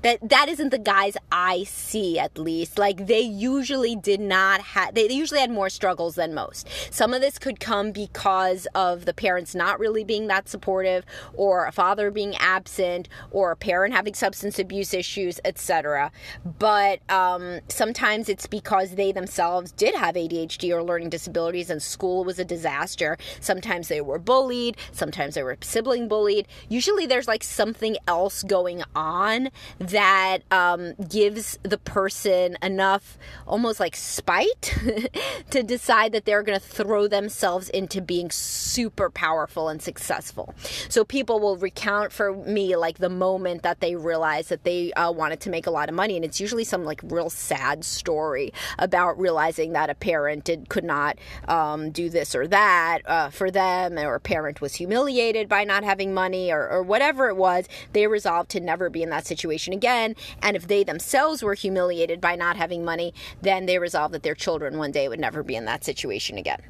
that 0.04 0.28
that 0.28 0.50
isn't 0.50 0.68
the 0.68 0.78
guys 0.78 1.16
I 1.32 1.64
see 1.64 2.18
at 2.18 2.36
least. 2.36 2.78
Like 2.78 3.06
they 3.06 3.22
usually 3.22 3.96
did 3.96 4.20
not 4.20 4.60
have 4.60 4.94
they 4.94 5.10
usually 5.10 5.40
had 5.40 5.50
more 5.50 5.70
struggles 5.70 6.14
than 6.14 6.34
most. 6.34 6.68
Some 6.90 7.14
of 7.14 7.22
this 7.22 7.38
could 7.38 7.58
come 7.58 7.90
because 7.90 8.68
of 8.74 9.06
the 9.06 9.14
parents 9.14 9.54
not 9.54 9.80
really 9.80 10.04
being 10.04 10.26
that 10.26 10.46
supportive 10.46 11.06
or 11.32 11.64
a 11.64 11.72
father 11.72 12.10
being 12.10 12.36
absent 12.36 13.08
or 13.30 13.50
a 13.50 13.56
parent 13.56 13.94
having 13.94 14.12
substance 14.12 14.58
abuse 14.58 14.92
issues, 14.92 15.40
etc. 15.42 16.12
But 16.58 17.00
um, 17.10 17.60
sometimes 17.68 18.28
it's 18.28 18.46
because 18.46 18.96
they 18.96 19.10
themselves 19.10 19.72
did 19.72 19.94
have 19.94 20.16
ADHD 20.16 20.70
or 20.70 20.82
learning 20.82 21.08
disabilities 21.08 21.70
and 21.70 21.82
school 21.82 22.24
was 22.24 22.38
a 22.38 22.44
disaster. 22.44 23.16
Sometimes 23.40 23.88
they 23.88 24.02
were 24.02 24.18
bullied, 24.18 24.76
sometimes 24.92 25.34
they 25.34 25.42
were 25.42 25.56
sibling 25.62 26.08
bullied. 26.08 26.46
Usually 26.68 27.06
there's 27.06 27.26
like 27.26 27.42
something 27.42 27.96
else 28.06 28.42
going 28.42 28.82
on 28.94 29.48
that 29.94 30.38
um, 30.50 30.94
gives 31.08 31.56
the 31.62 31.78
person 31.78 32.58
enough 32.60 33.16
almost 33.46 33.78
like 33.78 33.94
spite 33.94 34.76
to 35.50 35.62
decide 35.62 36.10
that 36.10 36.24
they're 36.24 36.42
going 36.42 36.58
to 36.58 36.64
throw 36.64 37.06
themselves 37.06 37.68
into 37.68 38.02
being 38.02 38.28
super 38.28 39.08
powerful 39.08 39.68
and 39.68 39.80
successful. 39.80 40.52
So 40.88 41.04
people 41.04 41.38
will 41.38 41.56
recount 41.56 42.10
for 42.10 42.34
me 42.34 42.74
like 42.74 42.98
the 42.98 43.08
moment 43.08 43.62
that 43.62 43.78
they 43.78 43.94
realized 43.94 44.48
that 44.48 44.64
they 44.64 44.92
uh, 44.94 45.12
wanted 45.12 45.38
to 45.42 45.50
make 45.50 45.68
a 45.68 45.70
lot 45.70 45.88
of 45.88 45.94
money. 45.94 46.16
And 46.16 46.24
it's 46.24 46.40
usually 46.40 46.64
some 46.64 46.84
like 46.84 47.00
real 47.04 47.30
sad 47.30 47.84
story 47.84 48.52
about 48.80 49.16
realizing 49.16 49.74
that 49.74 49.90
a 49.90 49.94
parent 49.94 50.42
did, 50.42 50.68
could 50.68 50.84
not 50.84 51.18
um, 51.46 51.92
do 51.92 52.10
this 52.10 52.34
or 52.34 52.48
that 52.48 52.98
uh, 53.06 53.30
for 53.30 53.52
them, 53.52 53.96
or 53.96 54.16
a 54.16 54.20
parent 54.20 54.60
was 54.60 54.74
humiliated 54.74 55.48
by 55.48 55.62
not 55.62 55.84
having 55.84 56.12
money, 56.12 56.50
or, 56.50 56.68
or 56.68 56.82
whatever 56.82 57.28
it 57.28 57.36
was. 57.36 57.68
They 57.92 58.08
resolved 58.08 58.50
to 58.50 58.60
never 58.60 58.90
be 58.90 59.04
in 59.04 59.10
that 59.10 59.24
situation 59.24 59.72
again. 59.84 60.16
And 60.40 60.56
if 60.56 60.66
they 60.66 60.82
themselves 60.82 61.42
were 61.42 61.52
humiliated 61.52 62.18
by 62.18 62.36
not 62.36 62.56
having 62.56 62.86
money, 62.86 63.12
then 63.42 63.66
they 63.66 63.78
resolved 63.78 64.14
that 64.14 64.22
their 64.22 64.34
children 64.34 64.78
one 64.78 64.92
day 64.92 65.08
would 65.08 65.20
never 65.20 65.42
be 65.42 65.56
in 65.56 65.66
that 65.66 65.84
situation 65.84 66.38
again 66.38 66.62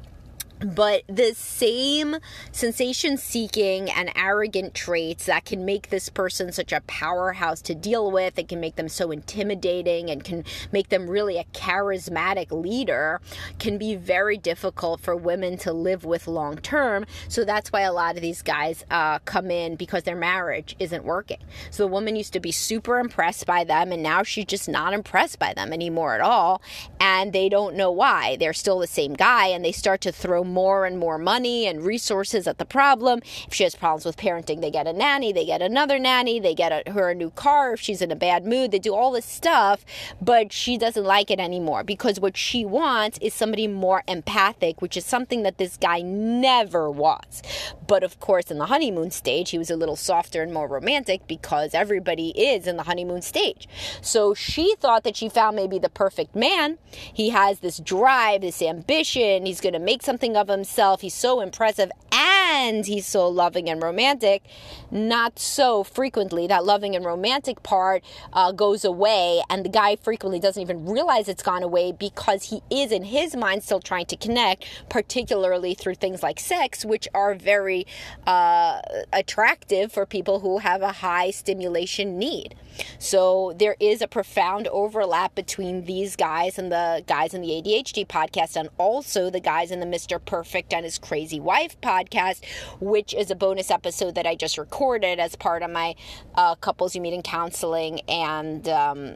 but 0.59 1.03
the 1.07 1.33
same 1.33 2.17
sensation 2.51 3.17
seeking 3.17 3.89
and 3.89 4.11
arrogant 4.15 4.73
traits 4.73 5.25
that 5.25 5.45
can 5.45 5.65
make 5.65 5.89
this 5.89 6.09
person 6.09 6.51
such 6.51 6.71
a 6.71 6.81
powerhouse 6.81 7.61
to 7.63 7.75
deal 7.75 8.09
with, 8.09 8.39
it 8.39 8.47
can 8.47 8.59
make 8.59 8.75
them 8.75 8.87
so 8.87 9.11
intimidating 9.11 10.09
and 10.09 10.23
can 10.23 10.43
make 10.71 10.89
them 10.89 11.09
really 11.09 11.37
a 11.37 11.43
charismatic 11.45 12.51
leader, 12.51 13.19
can 13.59 13.77
be 13.77 13.95
very 13.95 14.37
difficult 14.37 14.99
for 15.01 15.15
women 15.15 15.57
to 15.57 15.73
live 15.73 16.05
with 16.05 16.27
long 16.27 16.57
term. 16.57 17.05
So 17.27 17.43
that's 17.43 17.71
why 17.71 17.81
a 17.81 17.93
lot 17.93 18.15
of 18.15 18.21
these 18.21 18.41
guys 18.41 18.85
uh, 18.89 19.19
come 19.19 19.51
in 19.51 19.75
because 19.75 20.03
their 20.03 20.15
marriage 20.15 20.75
isn't 20.79 21.03
working. 21.03 21.39
So 21.69 21.83
the 21.83 21.91
woman 21.91 22.15
used 22.15 22.33
to 22.33 22.39
be 22.39 22.51
super 22.51 22.99
impressed 22.99 23.45
by 23.45 23.63
them, 23.63 23.91
and 23.91 24.01
now 24.01 24.23
she's 24.23 24.45
just 24.45 24.69
not 24.69 24.93
impressed 24.93 25.39
by 25.39 25.53
them 25.53 25.73
anymore 25.73 26.15
at 26.15 26.21
all. 26.21 26.61
And 26.99 27.33
they 27.33 27.49
don't 27.49 27.75
know 27.75 27.91
why. 27.91 28.37
They're 28.37 28.53
still 28.53 28.79
the 28.79 28.87
same 28.87 29.13
guy, 29.13 29.47
and 29.47 29.63
they 29.63 29.71
start 29.71 30.01
to 30.01 30.11
throw 30.11 30.43
more 30.55 30.85
and 30.85 30.97
more 30.97 31.17
money 31.17 31.67
and 31.67 31.83
resources 31.83 32.47
at 32.47 32.57
the 32.57 32.65
problem. 32.65 33.19
If 33.47 33.53
she 33.53 33.63
has 33.63 33.75
problems 33.75 34.05
with 34.05 34.15
parenting, 34.15 34.61
they 34.61 34.71
get 34.71 34.87
a 34.87 34.93
nanny, 34.93 35.33
they 35.33 35.45
get 35.45 35.61
another 35.61 35.99
nanny, 35.99 36.39
they 36.39 36.55
get 36.55 36.71
a, 36.71 36.91
her 36.91 37.09
a 37.09 37.15
new 37.15 37.29
car. 37.31 37.73
If 37.73 37.81
she's 37.81 38.01
in 38.01 38.09
a 38.09 38.15
bad 38.15 38.45
mood, 38.45 38.71
they 38.71 38.79
do 38.79 38.95
all 38.95 39.11
this 39.11 39.25
stuff, 39.25 39.85
but 40.21 40.53
she 40.53 40.77
doesn't 40.77 41.03
like 41.03 41.29
it 41.29 41.39
anymore 41.39 41.83
because 41.83 42.19
what 42.19 42.37
she 42.37 42.63
wants 42.63 43.17
is 43.19 43.33
somebody 43.33 43.67
more 43.67 44.03
empathic, 44.07 44.81
which 44.81 44.95
is 44.95 45.05
something 45.05 45.43
that 45.43 45.57
this 45.57 45.75
guy 45.75 46.01
never 46.01 46.89
was. 46.89 47.43
But 47.85 48.03
of 48.03 48.19
course, 48.19 48.49
in 48.49 48.57
the 48.57 48.67
honeymoon 48.67 49.11
stage, 49.11 49.49
he 49.49 49.57
was 49.57 49.69
a 49.69 49.75
little 49.75 49.97
softer 49.97 50.41
and 50.41 50.53
more 50.53 50.67
romantic 50.67 51.27
because 51.27 51.73
everybody 51.73 52.29
is 52.29 52.65
in 52.65 52.77
the 52.77 52.83
honeymoon 52.83 53.21
stage. 53.21 53.67
So 54.01 54.33
she 54.33 54.75
thought 54.79 55.03
that 55.03 55.17
she 55.17 55.27
found 55.27 55.55
maybe 55.57 55.79
the 55.79 55.89
perfect 55.89 56.35
man. 56.35 56.77
He 56.91 57.29
has 57.29 57.59
this 57.59 57.79
drive, 57.79 58.41
this 58.41 58.61
ambition, 58.61 59.45
he's 59.45 59.61
going 59.61 59.73
to 59.73 59.79
make 59.79 60.01
something 60.01 60.34
of 60.35 60.47
himself. 60.47 61.01
He's 61.01 61.13
so 61.13 61.41
impressive 61.41 61.91
and 62.15 62.85
he's 62.85 63.05
so 63.05 63.27
loving 63.27 63.69
and 63.69 63.81
romantic. 63.81 64.43
Not 64.91 65.39
so 65.39 65.83
frequently. 65.83 66.47
That 66.47 66.63
loving 66.63 66.95
and 66.95 67.03
romantic 67.03 67.63
part 67.63 68.03
uh, 68.33 68.51
goes 68.51 68.85
away, 68.85 69.41
and 69.49 69.65
the 69.65 69.69
guy 69.69 69.95
frequently 69.95 70.39
doesn't 70.39 70.61
even 70.61 70.85
realize 70.85 71.27
it's 71.27 71.43
gone 71.43 71.63
away 71.63 71.91
because 71.91 72.45
he 72.45 72.61
is, 72.69 72.91
in 72.91 73.03
his 73.03 73.35
mind, 73.35 73.63
still 73.63 73.79
trying 73.79 74.05
to 74.07 74.15
connect, 74.15 74.65
particularly 74.89 75.73
through 75.73 75.95
things 75.95 76.23
like 76.23 76.39
sex, 76.39 76.85
which 76.85 77.07
are 77.13 77.35
very 77.35 77.85
uh, 78.25 78.79
attractive 79.11 79.91
for 79.91 80.05
people 80.05 80.39
who 80.39 80.59
have 80.59 80.81
a 80.81 80.91
high 80.93 81.31
stimulation 81.31 82.17
need. 82.17 82.55
So 82.99 83.53
there 83.57 83.75
is 83.79 84.01
a 84.01 84.07
profound 84.07 84.67
overlap 84.67 85.35
between 85.35 85.85
these 85.85 86.15
guys 86.15 86.57
and 86.57 86.71
the 86.71 87.03
guys 87.07 87.33
in 87.33 87.41
the 87.41 87.49
ADHD 87.49 88.05
podcast, 88.07 88.55
and 88.55 88.69
also 88.77 89.29
the 89.29 89.39
guys 89.39 89.71
in 89.71 89.79
the 89.79 89.85
Mr. 89.85 90.23
Perfect 90.25 90.73
and 90.73 90.83
His 90.83 90.97
Crazy 90.97 91.39
Wife 91.39 91.79
podcast, 91.81 92.43
which 92.79 93.13
is 93.13 93.31
a 93.31 93.35
bonus 93.35 93.71
episode 93.71 94.15
that 94.15 94.25
I 94.25 94.35
just 94.35 94.57
recorded 94.57 95.19
as 95.19 95.35
part 95.35 95.63
of 95.63 95.69
my 95.69 95.95
uh, 96.35 96.55
Couples 96.55 96.95
You 96.95 97.01
Meet 97.01 97.13
in 97.13 97.21
Counseling 97.21 98.01
and 98.07 98.67
um, 98.67 99.15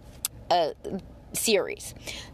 uh, 0.49 0.71
series. 1.33 1.93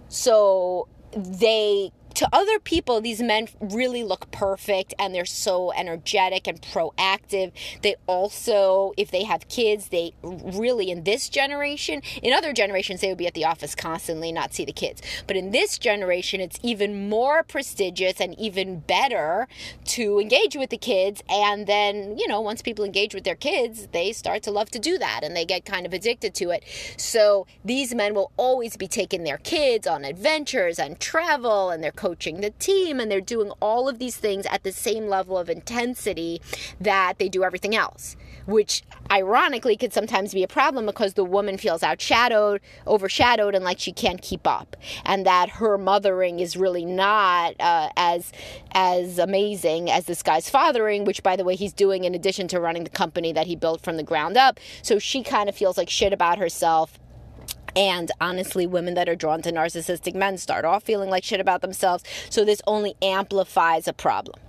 So 0.10 0.88
they 1.16 1.92
to 2.16 2.30
other 2.32 2.60
people, 2.60 3.02
these 3.02 3.22
men 3.22 3.48
really 3.60 4.04
look 4.04 4.32
perfect 4.32 4.94
and 4.98 5.14
they're 5.14 5.26
so 5.26 5.72
energetic 5.74 6.48
and 6.48 6.62
proactive. 6.62 7.52
They 7.82 7.96
also, 8.08 8.94
if 8.98 9.12
they 9.12 9.24
have 9.24 9.48
kids, 9.50 9.90
they 9.90 10.14
really, 10.24 10.90
in 10.90 11.04
this 11.04 11.30
generation, 11.30 12.02
in 12.24 12.34
other 12.34 12.54
generations, 12.54 13.02
they 13.02 13.10
would 13.10 13.18
be 13.18 13.28
at 13.28 13.34
the 13.34 13.46
office 13.46 13.76
constantly, 13.76 14.32
not 14.32 14.54
see 14.54 14.66
the 14.66 14.72
kids. 14.72 15.02
But 15.28 15.36
in 15.36 15.52
this 15.52 15.78
generation, 15.78 16.40
it's 16.40 16.58
even 16.64 17.10
more 17.10 17.44
prestigious 17.44 18.22
and 18.22 18.38
even 18.40 18.80
better 18.80 19.48
to 19.86 20.20
engage 20.20 20.56
with 20.56 20.70
the 20.70 20.78
kids. 20.78 21.22
And 21.30 21.68
then, 21.68 22.18
you 22.18 22.28
know, 22.28 22.40
once 22.40 22.62
people 22.62 22.86
engage 22.86 23.14
with 23.14 23.26
their 23.26 23.36
kids, 23.36 23.88
they 23.92 24.14
start 24.14 24.42
to 24.44 24.52
love 24.52 24.72
to 24.72 24.80
do 24.80 24.98
that 24.98 25.22
and 25.24 25.36
they 25.36 25.46
get 25.46 25.66
kind 25.66 25.86
of 25.86 25.94
addicted 25.94 26.34
to 26.36 26.52
it. 26.52 26.64
So 26.98 27.46
these 27.64 27.94
men 27.94 28.16
will 28.16 28.32
always 28.38 28.78
be 28.78 28.88
taking 28.88 29.24
their 29.24 29.38
kids 29.38 29.86
on 29.86 30.06
adventures 30.06 30.80
and 30.80 31.00
travel 31.00 31.70
and 31.70 31.84
they're 31.84 31.92
coaching 32.06 32.42
the 32.42 32.52
team 32.52 33.00
and 33.00 33.10
they're 33.10 33.20
doing 33.20 33.50
all 33.60 33.90
of 33.90 33.98
these 33.98 34.18
things 34.18 34.46
at 34.46 34.64
the 34.64 34.72
same 34.72 35.08
level 35.08 35.40
of 35.40 35.50
intensity 35.50 36.40
that 36.80 37.18
they 37.18 37.28
do 37.28 37.44
everything 37.44 37.76
else 37.76 38.16
which 38.46 38.84
ironically 39.12 39.76
could 39.76 39.92
sometimes 39.92 40.34
be 40.34 40.44
a 40.44 40.48
problem 40.48 40.86
because 40.86 41.16
the 41.16 41.24
woman 41.24 41.58
feels 41.58 41.82
outshadowed, 41.82 42.60
overshadowed, 42.86 43.56
and 43.56 43.64
like 43.64 43.80
she 43.80 43.92
can't 43.92 44.22
keep 44.22 44.46
up, 44.46 44.76
and 45.04 45.26
that 45.26 45.50
her 45.50 45.78
mothering 45.78 46.40
is 46.40 46.56
really 46.56 46.86
not 46.86 47.56
uh, 47.60 47.90
as 47.98 48.32
as 48.74 49.18
amazing 49.18 49.90
as 49.90 50.06
this 50.06 50.22
guy's 50.22 50.50
fathering, 50.50 51.06
which 51.06 51.24
by 51.24 51.36
the 51.36 51.44
way 51.44 51.56
he's 51.56 51.74
doing 51.74 52.04
in 52.04 52.14
addition 52.14 52.48
to 52.48 52.60
running 52.60 52.84
the 52.84 52.90
company 52.90 53.34
that 53.34 53.48
he 53.48 53.56
built 53.56 53.82
from 53.82 53.98
the 53.98 54.04
ground 54.04 54.38
up. 54.38 54.60
So 54.82 55.00
she 55.00 55.24
kind 55.24 55.50
of 55.50 55.56
feels 55.56 55.78
like 55.78 55.90
shit 55.90 56.14
about 56.14 56.38
herself 56.38 57.00
and 57.76 58.12
honestly, 58.22 58.66
women 58.66 58.94
that 58.94 59.10
are 59.10 59.16
drawn 59.16 59.42
to 59.44 59.52
narcissistic 59.52 60.16
men 60.16 60.38
start 60.38 60.66
off 60.66 60.84
feeling 60.84 61.10
like 61.10 61.24
shit 61.24 61.40
about 61.40 61.62
themselves. 61.62 62.04
So 62.30 62.46
this 62.46 62.62
only 62.68 62.96
amplifies 63.02 63.88
a 63.88 63.94
problem. 63.94 64.40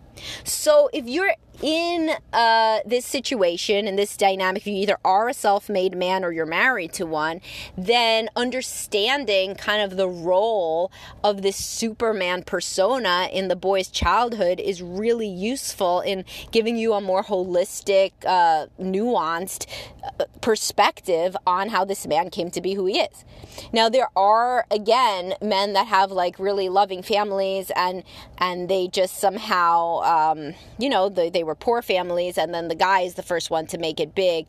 So 0.44 0.88
if 0.92 1.06
you're 1.06 1.34
in 1.62 2.10
uh, 2.32 2.80
this 2.84 3.06
situation 3.06 3.86
and 3.86 3.98
this 3.98 4.16
dynamic, 4.16 4.62
if 4.62 4.66
you 4.66 4.74
either 4.74 4.98
are 5.04 5.28
a 5.28 5.34
self 5.34 5.68
made 5.68 5.96
man 5.96 6.24
or 6.24 6.32
you're 6.32 6.46
married 6.46 6.92
to 6.94 7.06
one, 7.06 7.40
then 7.76 8.28
understanding 8.36 9.54
kind 9.54 9.82
of 9.82 9.96
the 9.96 10.08
role 10.08 10.90
of 11.24 11.42
this 11.42 11.56
Superman 11.56 12.42
persona 12.42 13.28
in 13.32 13.48
the 13.48 13.56
boy's 13.56 13.88
childhood 13.88 14.60
is 14.60 14.82
really 14.82 15.28
useful 15.28 16.00
in 16.00 16.24
giving 16.50 16.76
you 16.76 16.92
a 16.92 17.00
more 17.00 17.22
holistic, 17.22 18.12
uh, 18.26 18.66
nuanced 18.80 19.66
uh, 20.20 20.24
perspective 20.40 21.36
on 21.46 21.70
how 21.70 21.84
this 21.84 22.06
man 22.06 22.30
came 22.30 22.50
to 22.50 22.60
be 22.60 22.74
who 22.74 22.86
he 22.86 23.00
is. 23.00 23.24
Now, 23.72 23.88
there 23.88 24.08
are, 24.14 24.66
again, 24.70 25.34
men 25.40 25.72
that 25.72 25.86
have 25.86 26.12
like 26.12 26.38
really 26.38 26.68
loving 26.68 27.02
families 27.02 27.70
and, 27.74 28.04
and 28.38 28.68
they 28.68 28.88
just 28.88 29.18
somehow, 29.18 30.00
um, 30.00 30.54
you 30.78 30.88
know, 30.88 31.08
they, 31.08 31.30
they 31.30 31.44
were 31.46 31.54
poor 31.54 31.80
families, 31.80 32.36
and 32.36 32.52
then 32.52 32.68
the 32.68 32.74
guy 32.74 33.00
is 33.00 33.14
the 33.14 33.22
first 33.22 33.50
one 33.50 33.66
to 33.68 33.78
make 33.78 34.00
it 34.00 34.14
big. 34.14 34.46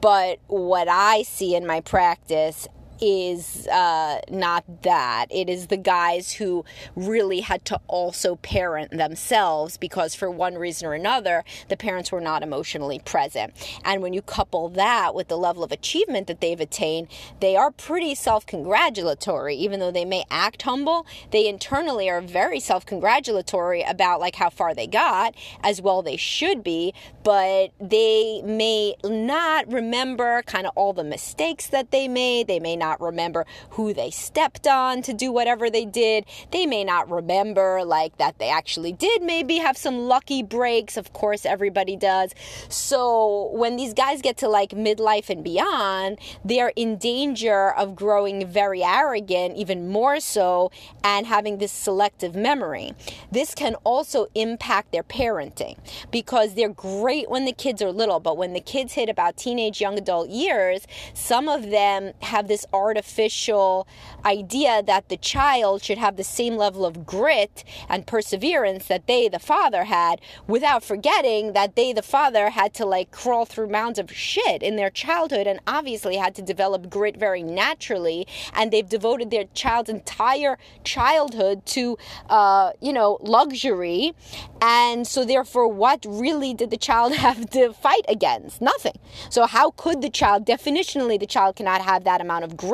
But 0.00 0.40
what 0.48 0.88
I 0.88 1.22
see 1.22 1.54
in 1.54 1.66
my 1.66 1.80
practice 1.80 2.66
is 3.00 3.66
uh, 3.68 4.20
not 4.30 4.64
that. 4.82 5.26
It 5.30 5.48
is 5.48 5.68
the 5.68 5.76
guys 5.76 6.32
who 6.32 6.64
really 6.96 7.40
had 7.40 7.64
to 7.66 7.80
also 7.86 8.36
parent 8.36 8.90
themselves 8.90 9.76
because, 9.76 10.14
for 10.14 10.30
one 10.30 10.56
reason 10.56 10.88
or 10.88 10.94
another, 10.94 11.44
the 11.68 11.76
parents 11.76 12.12
were 12.12 12.20
not 12.20 12.42
emotionally 12.42 12.98
present. 12.98 13.52
And 13.84 14.02
when 14.02 14.12
you 14.12 14.22
couple 14.22 14.68
that 14.70 15.14
with 15.14 15.28
the 15.28 15.38
level 15.38 15.62
of 15.62 15.72
achievement 15.72 16.26
that 16.26 16.40
they've 16.40 16.60
attained, 16.60 17.08
they 17.40 17.56
are 17.56 17.70
pretty 17.70 18.14
self 18.14 18.46
congratulatory. 18.46 19.56
Even 19.56 19.80
though 19.80 19.90
they 19.90 20.04
may 20.04 20.24
act 20.30 20.62
humble, 20.62 21.06
they 21.30 21.48
internally 21.48 22.08
are 22.08 22.20
very 22.20 22.60
self 22.60 22.84
congratulatory 22.86 23.82
about 23.82 24.20
like 24.20 24.36
how 24.36 24.50
far 24.50 24.74
they 24.74 24.86
got, 24.86 25.34
as 25.62 25.80
well 25.80 26.02
they 26.02 26.16
should 26.16 26.62
be, 26.62 26.94
but 27.22 27.70
they 27.80 28.42
may 28.44 28.94
not 29.04 29.70
remember 29.70 30.42
kind 30.42 30.66
of 30.66 30.72
all 30.76 30.92
the 30.92 31.04
mistakes 31.04 31.68
that 31.68 31.90
they 31.90 32.08
made. 32.08 32.46
They 32.46 32.60
may 32.60 32.76
not 32.76 32.89
not 32.90 33.00
remember 33.00 33.46
who 33.70 33.94
they 33.94 34.10
stepped 34.10 34.66
on 34.66 35.02
to 35.02 35.12
do 35.12 35.30
whatever 35.30 35.70
they 35.70 35.84
did. 35.84 36.24
They 36.50 36.66
may 36.66 36.82
not 36.84 37.08
remember, 37.10 37.84
like, 37.84 38.18
that 38.18 38.38
they 38.38 38.50
actually 38.50 38.92
did 38.92 39.22
maybe 39.22 39.58
have 39.58 39.76
some 39.76 40.08
lucky 40.08 40.42
breaks. 40.42 40.96
Of 40.96 41.12
course, 41.12 41.46
everybody 41.46 41.96
does. 41.96 42.34
So 42.68 43.50
when 43.52 43.76
these 43.76 43.94
guys 43.94 44.22
get 44.22 44.36
to 44.38 44.48
like 44.48 44.70
midlife 44.70 45.30
and 45.30 45.44
beyond, 45.44 46.18
they're 46.44 46.72
in 46.74 46.96
danger 46.96 47.70
of 47.72 47.94
growing 47.94 48.46
very 48.46 48.82
arrogant, 48.82 49.56
even 49.56 49.88
more 49.88 50.18
so, 50.20 50.72
and 51.04 51.26
having 51.26 51.58
this 51.58 51.72
selective 51.72 52.34
memory. 52.34 52.92
This 53.30 53.54
can 53.54 53.76
also 53.84 54.26
impact 54.34 54.92
their 54.92 55.04
parenting 55.04 55.78
because 56.10 56.54
they're 56.54 56.68
great 56.68 57.30
when 57.30 57.44
the 57.44 57.52
kids 57.52 57.80
are 57.82 57.92
little, 57.92 58.18
but 58.20 58.36
when 58.36 58.52
the 58.52 58.60
kids 58.60 58.94
hit 58.94 59.08
about 59.08 59.36
teenage, 59.36 59.80
young 59.80 59.96
adult 59.96 60.28
years, 60.28 60.86
some 61.14 61.48
of 61.48 61.70
them 61.70 62.12
have 62.22 62.48
this 62.48 62.66
artificial 62.80 63.86
idea 64.24 64.82
that 64.82 65.08
the 65.08 65.16
child 65.16 65.82
should 65.82 65.98
have 65.98 66.16
the 66.16 66.24
same 66.24 66.56
level 66.56 66.84
of 66.84 67.06
grit 67.06 67.64
and 67.88 68.06
perseverance 68.06 68.86
that 68.86 69.06
they, 69.06 69.28
the 69.28 69.38
father, 69.38 69.84
had 69.84 70.20
without 70.46 70.82
forgetting 70.82 71.52
that 71.52 71.76
they, 71.76 71.92
the 71.92 72.02
father, 72.02 72.50
had 72.50 72.72
to 72.74 72.86
like 72.86 73.10
crawl 73.10 73.44
through 73.44 73.68
mounds 73.68 73.98
of 73.98 74.10
shit 74.12 74.62
in 74.62 74.76
their 74.76 74.90
childhood 74.90 75.46
and 75.46 75.60
obviously 75.66 76.16
had 76.16 76.34
to 76.34 76.42
develop 76.42 76.88
grit 76.88 77.16
very 77.16 77.42
naturally. 77.42 78.26
And 78.54 78.72
they've 78.72 78.88
devoted 78.88 79.30
their 79.30 79.44
child's 79.54 79.90
entire 79.90 80.58
childhood 80.84 81.66
to, 81.66 81.98
uh, 82.28 82.72
you 82.80 82.92
know, 82.92 83.18
luxury. 83.20 84.14
And 84.62 85.06
so, 85.06 85.24
therefore, 85.24 85.68
what 85.68 86.04
really 86.08 86.54
did 86.54 86.70
the 86.70 86.76
child 86.76 87.14
have 87.26 87.50
to 87.50 87.72
fight 87.72 88.04
against? 88.08 88.60
Nothing. 88.60 88.98
So, 89.28 89.46
how 89.46 89.72
could 89.72 90.02
the 90.02 90.10
child, 90.10 90.46
definitionally, 90.46 91.18
the 91.18 91.26
child 91.26 91.56
cannot 91.56 91.82
have 91.82 92.04
that 92.04 92.20
amount 92.20 92.44
of 92.44 92.56
grit 92.56 92.69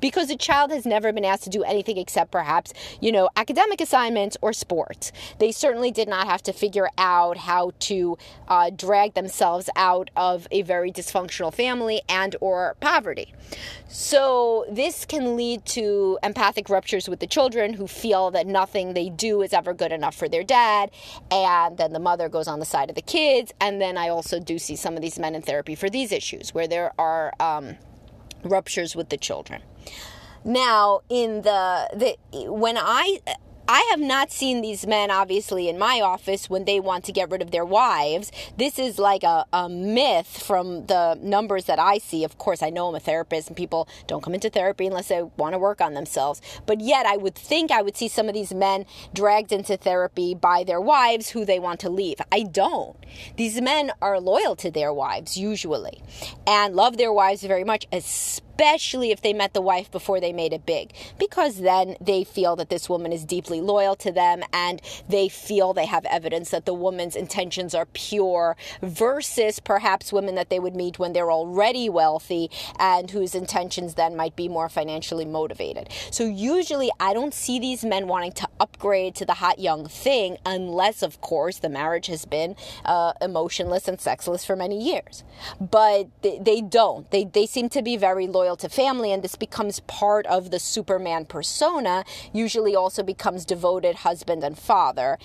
because 0.00 0.28
the 0.28 0.36
child 0.36 0.70
has 0.70 0.86
never 0.86 1.12
been 1.12 1.24
asked 1.24 1.44
to 1.44 1.50
do 1.50 1.62
anything 1.62 1.98
except 1.98 2.30
perhaps, 2.30 2.72
you 3.00 3.12
know, 3.12 3.28
academic 3.36 3.80
assignments 3.80 4.36
or 4.42 4.52
sports. 4.52 5.12
They 5.38 5.52
certainly 5.52 5.90
did 5.90 6.08
not 6.08 6.26
have 6.26 6.42
to 6.44 6.52
figure 6.52 6.88
out 6.98 7.36
how 7.36 7.72
to 7.80 8.18
uh, 8.48 8.70
drag 8.70 9.14
themselves 9.14 9.70
out 9.76 10.10
of 10.16 10.48
a 10.50 10.62
very 10.62 10.90
dysfunctional 10.90 11.52
family 11.52 12.02
and 12.08 12.36
or 12.40 12.76
poverty. 12.80 13.32
So 13.88 14.66
this 14.70 15.04
can 15.04 15.36
lead 15.36 15.64
to 15.66 16.18
empathic 16.22 16.68
ruptures 16.68 17.08
with 17.08 17.20
the 17.20 17.26
children 17.26 17.74
who 17.74 17.86
feel 17.86 18.30
that 18.32 18.46
nothing 18.46 18.94
they 18.94 19.08
do 19.08 19.42
is 19.42 19.52
ever 19.52 19.72
good 19.72 19.92
enough 19.92 20.14
for 20.16 20.28
their 20.28 20.42
dad, 20.42 20.90
and 21.30 21.76
then 21.78 21.92
the 21.92 22.00
mother 22.00 22.28
goes 22.28 22.48
on 22.48 22.58
the 22.58 22.64
side 22.64 22.88
of 22.88 22.96
the 22.96 23.02
kids. 23.02 23.52
And 23.60 23.80
then 23.80 23.96
I 23.96 24.08
also 24.08 24.40
do 24.40 24.58
see 24.58 24.76
some 24.76 24.96
of 24.96 25.02
these 25.02 25.18
men 25.18 25.34
in 25.34 25.42
therapy 25.42 25.74
for 25.74 25.88
these 25.88 26.12
issues 26.12 26.52
where 26.52 26.66
there 26.66 26.92
are 26.98 27.32
um, 27.38 27.76
ruptures 28.44 28.94
with 28.94 29.08
the 29.08 29.16
children. 29.16 29.62
Now, 30.44 31.00
in 31.08 31.42
the, 31.42 31.88
the 32.32 32.50
when 32.50 32.76
I 32.78 33.20
I 33.66 33.86
have 33.90 34.00
not 34.00 34.30
seen 34.30 34.60
these 34.60 34.86
men, 34.86 35.10
obviously, 35.10 35.70
in 35.70 35.78
my 35.78 36.02
office 36.02 36.50
when 36.50 36.66
they 36.66 36.80
want 36.80 37.04
to 37.04 37.12
get 37.12 37.30
rid 37.30 37.40
of 37.40 37.50
their 37.50 37.64
wives. 37.64 38.30
This 38.58 38.78
is 38.78 38.98
like 38.98 39.22
a, 39.22 39.46
a 39.54 39.70
myth 39.70 40.42
from 40.42 40.84
the 40.86 41.18
numbers 41.22 41.64
that 41.64 41.78
I 41.78 41.96
see. 41.96 42.24
Of 42.24 42.36
course, 42.36 42.62
I 42.62 42.68
know 42.68 42.88
I'm 42.88 42.94
a 42.94 43.00
therapist 43.00 43.48
and 43.48 43.56
people 43.56 43.88
don't 44.06 44.22
come 44.22 44.34
into 44.34 44.50
therapy 44.50 44.86
unless 44.86 45.08
they 45.08 45.22
want 45.22 45.54
to 45.54 45.58
work 45.58 45.80
on 45.80 45.94
themselves. 45.94 46.42
But 46.66 46.82
yet, 46.82 47.06
I 47.06 47.16
would 47.16 47.34
think 47.34 47.70
I 47.70 47.80
would 47.80 47.96
see 47.96 48.08
some 48.08 48.28
of 48.28 48.34
these 48.34 48.52
men 48.52 48.84
dragged 49.14 49.50
into 49.50 49.78
therapy 49.78 50.34
by 50.34 50.62
their 50.62 50.80
wives 50.80 51.30
who 51.30 51.46
they 51.46 51.58
want 51.58 51.80
to 51.80 51.88
leave. 51.88 52.20
I 52.30 52.42
don't. 52.42 52.96
These 53.36 53.62
men 53.62 53.92
are 54.02 54.20
loyal 54.20 54.56
to 54.56 54.70
their 54.70 54.92
wives, 54.92 55.38
usually, 55.38 56.02
and 56.46 56.76
love 56.76 56.98
their 56.98 57.12
wives 57.12 57.42
very 57.42 57.64
much, 57.64 57.86
especially 57.90 58.43
especially 58.54 59.10
if 59.10 59.20
they 59.20 59.32
met 59.32 59.52
the 59.52 59.60
wife 59.60 59.90
before 59.90 60.20
they 60.20 60.32
made 60.32 60.52
it 60.52 60.64
big, 60.64 60.92
because 61.18 61.60
then 61.60 61.96
they 62.00 62.22
feel 62.22 62.54
that 62.54 62.68
this 62.68 62.88
woman 62.88 63.12
is 63.12 63.24
deeply 63.24 63.60
loyal 63.60 63.96
to 63.96 64.12
them 64.12 64.42
and 64.52 64.80
they 65.08 65.28
feel 65.28 65.72
they 65.72 65.86
have 65.86 66.04
evidence 66.04 66.50
that 66.50 66.64
the 66.64 66.74
woman's 66.74 67.16
intentions 67.16 67.74
are 67.74 67.86
pure, 67.86 68.56
versus 68.80 69.58
perhaps 69.58 70.12
women 70.12 70.36
that 70.36 70.50
they 70.50 70.60
would 70.60 70.76
meet 70.76 70.98
when 70.98 71.12
they're 71.12 71.32
already 71.32 71.88
wealthy 71.88 72.48
and 72.78 73.10
whose 73.10 73.34
intentions 73.34 73.94
then 73.94 74.14
might 74.16 74.36
be 74.36 74.48
more 74.48 74.68
financially 74.68 75.24
motivated. 75.24 75.88
So 76.10 76.24
usually 76.24 76.90
I 77.00 77.12
don't 77.12 77.34
see 77.34 77.58
these 77.58 77.84
men 77.84 78.06
wanting 78.06 78.32
to 78.32 78.48
upgrade 78.60 79.16
to 79.16 79.24
the 79.24 79.34
hot 79.34 79.58
young 79.58 79.88
thing 79.88 80.38
unless, 80.46 81.02
of 81.02 81.20
course, 81.20 81.58
the 81.58 81.68
marriage 81.68 82.06
has 82.06 82.24
been 82.24 82.54
uh, 82.84 83.14
emotionless 83.20 83.88
and 83.88 84.00
sexless 84.00 84.44
for 84.44 84.54
many 84.54 84.80
years. 84.80 85.24
But 85.60 86.08
they, 86.22 86.38
they 86.38 86.60
don't. 86.60 87.10
They, 87.10 87.24
they 87.24 87.46
seem 87.46 87.68
to 87.70 87.82
be 87.82 87.96
very 87.96 88.26
loyal 88.26 88.43
loyal 88.44 88.56
to 88.56 88.68
family, 88.68 89.12
and 89.12 89.22
this 89.22 89.36
becomes 89.36 89.80
part 89.80 90.26
of 90.26 90.50
the 90.50 90.58
Superman 90.58 91.24
persona, 91.24 92.04
usually 92.32 92.76
also 92.76 93.02
becomes 93.02 93.44
devoted 93.44 93.96
husband 93.96 94.44
and 94.44 94.58
father 94.58 95.18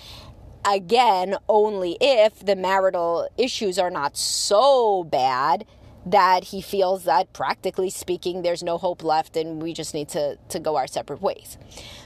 again, 0.65 1.38
only 1.47 1.98
if 2.01 2.46
the 2.46 2.55
marital 2.55 3.29
issues 3.37 3.79
are 3.79 3.89
not 3.89 4.17
so 4.17 5.03
bad 5.05 5.65
that 6.05 6.46
he 6.46 6.61
feels 6.61 7.03
that 7.03 7.31
practically 7.33 7.89
speaking 7.89 8.41
there's 8.41 8.63
no 8.63 8.77
hope 8.77 9.03
left 9.03 9.35
and 9.35 9.61
we 9.61 9.74
just 9.74 9.94
need 9.94 10.07
to 10.07 10.37
to 10.48 10.59
go 10.59 10.75
our 10.75 10.87
separate 10.87 11.22
ways. 11.22 11.57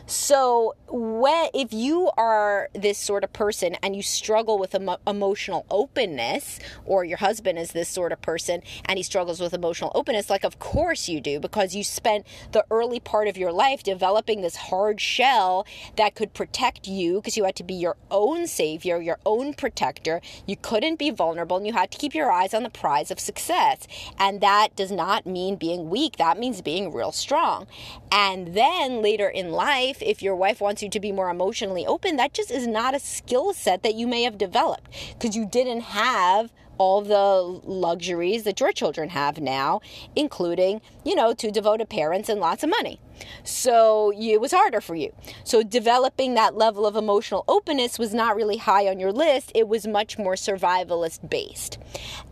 So, 0.05 0.75
when 0.89 1.47
if 1.53 1.71
you 1.71 2.11
are 2.17 2.69
this 2.73 2.97
sort 2.97 3.23
of 3.23 3.31
person 3.31 3.75
and 3.81 3.95
you 3.95 4.03
struggle 4.03 4.59
with 4.59 4.75
emo- 4.75 4.99
emotional 5.07 5.65
openness, 5.71 6.59
or 6.85 7.05
your 7.05 7.17
husband 7.17 7.57
is 7.57 7.71
this 7.71 7.87
sort 7.87 8.11
of 8.11 8.21
person 8.21 8.61
and 8.85 8.97
he 8.97 9.03
struggles 9.03 9.39
with 9.39 9.53
emotional 9.53 9.91
openness, 9.95 10.29
like 10.29 10.43
of 10.43 10.59
course 10.59 11.07
you 11.07 11.21
do, 11.21 11.39
because 11.39 11.73
you 11.73 11.83
spent 11.83 12.27
the 12.51 12.65
early 12.69 12.99
part 12.99 13.29
of 13.29 13.37
your 13.37 13.51
life 13.53 13.81
developing 13.81 14.41
this 14.41 14.57
hard 14.57 14.99
shell 14.99 15.65
that 15.95 16.15
could 16.15 16.33
protect 16.33 16.85
you 16.85 17.15
because 17.15 17.37
you 17.37 17.45
had 17.45 17.55
to 17.55 17.63
be 17.63 17.73
your 17.73 17.95
own 18.11 18.45
savior, 18.45 19.01
your 19.01 19.19
own 19.25 19.53
protector. 19.53 20.21
You 20.45 20.57
couldn't 20.57 20.99
be 20.99 21.11
vulnerable 21.11 21.57
and 21.57 21.65
you 21.65 21.73
had 21.73 21.91
to 21.91 21.97
keep 21.97 22.13
your 22.13 22.29
eyes 22.29 22.53
on 22.53 22.63
the 22.63 22.69
prize 22.69 23.09
of 23.09 23.19
success. 23.19 23.87
And 24.19 24.41
that 24.41 24.75
does 24.75 24.91
not 24.91 25.25
mean 25.25 25.55
being 25.55 25.89
weak, 25.89 26.17
that 26.17 26.37
means 26.37 26.61
being 26.61 26.93
real 26.93 27.13
strong. 27.13 27.67
And 28.11 28.53
then 28.53 29.01
later 29.01 29.29
in 29.29 29.51
life, 29.51 29.92
life, 29.93 30.01
if 30.01 30.23
your 30.23 30.35
wife 30.35 30.59
wants 30.59 30.81
you 30.81 30.89
to 30.89 30.99
be 30.99 31.11
more 31.11 31.29
emotionally 31.29 31.85
open, 31.85 32.15
that 32.15 32.33
just 32.33 32.49
is 32.49 32.65
not 32.65 32.95
a 32.95 32.99
skill 32.99 33.53
set 33.53 33.83
that 33.83 33.93
you 33.93 34.07
may 34.07 34.23
have 34.23 34.37
developed 34.37 34.89
because 35.13 35.35
you 35.35 35.45
didn't 35.45 35.81
have 35.81 36.51
all 36.79 37.01
the 37.01 37.61
luxuries 37.69 38.43
that 38.43 38.59
your 38.59 38.71
children 38.71 39.09
have 39.09 39.39
now, 39.39 39.79
including, 40.15 40.81
you 41.05 41.13
know, 41.13 41.31
two 41.31 41.51
devoted 41.51 41.87
parents 41.89 42.27
and 42.29 42.39
lots 42.39 42.63
of 42.63 42.69
money. 42.69 42.99
So 43.43 44.11
it 44.15 44.39
was 44.39 44.51
harder 44.51 44.81
for 44.81 44.95
you. 44.95 45.13
So 45.43 45.63
developing 45.63 46.33
that 46.33 46.55
level 46.55 46.85
of 46.85 46.95
emotional 46.95 47.43
openness 47.47 47.99
was 47.99 48.13
not 48.13 48.35
really 48.35 48.57
high 48.57 48.87
on 48.87 48.99
your 48.99 49.11
list. 49.11 49.51
It 49.55 49.67
was 49.67 49.87
much 49.87 50.17
more 50.17 50.35
survivalist 50.35 51.29
based. 51.29 51.77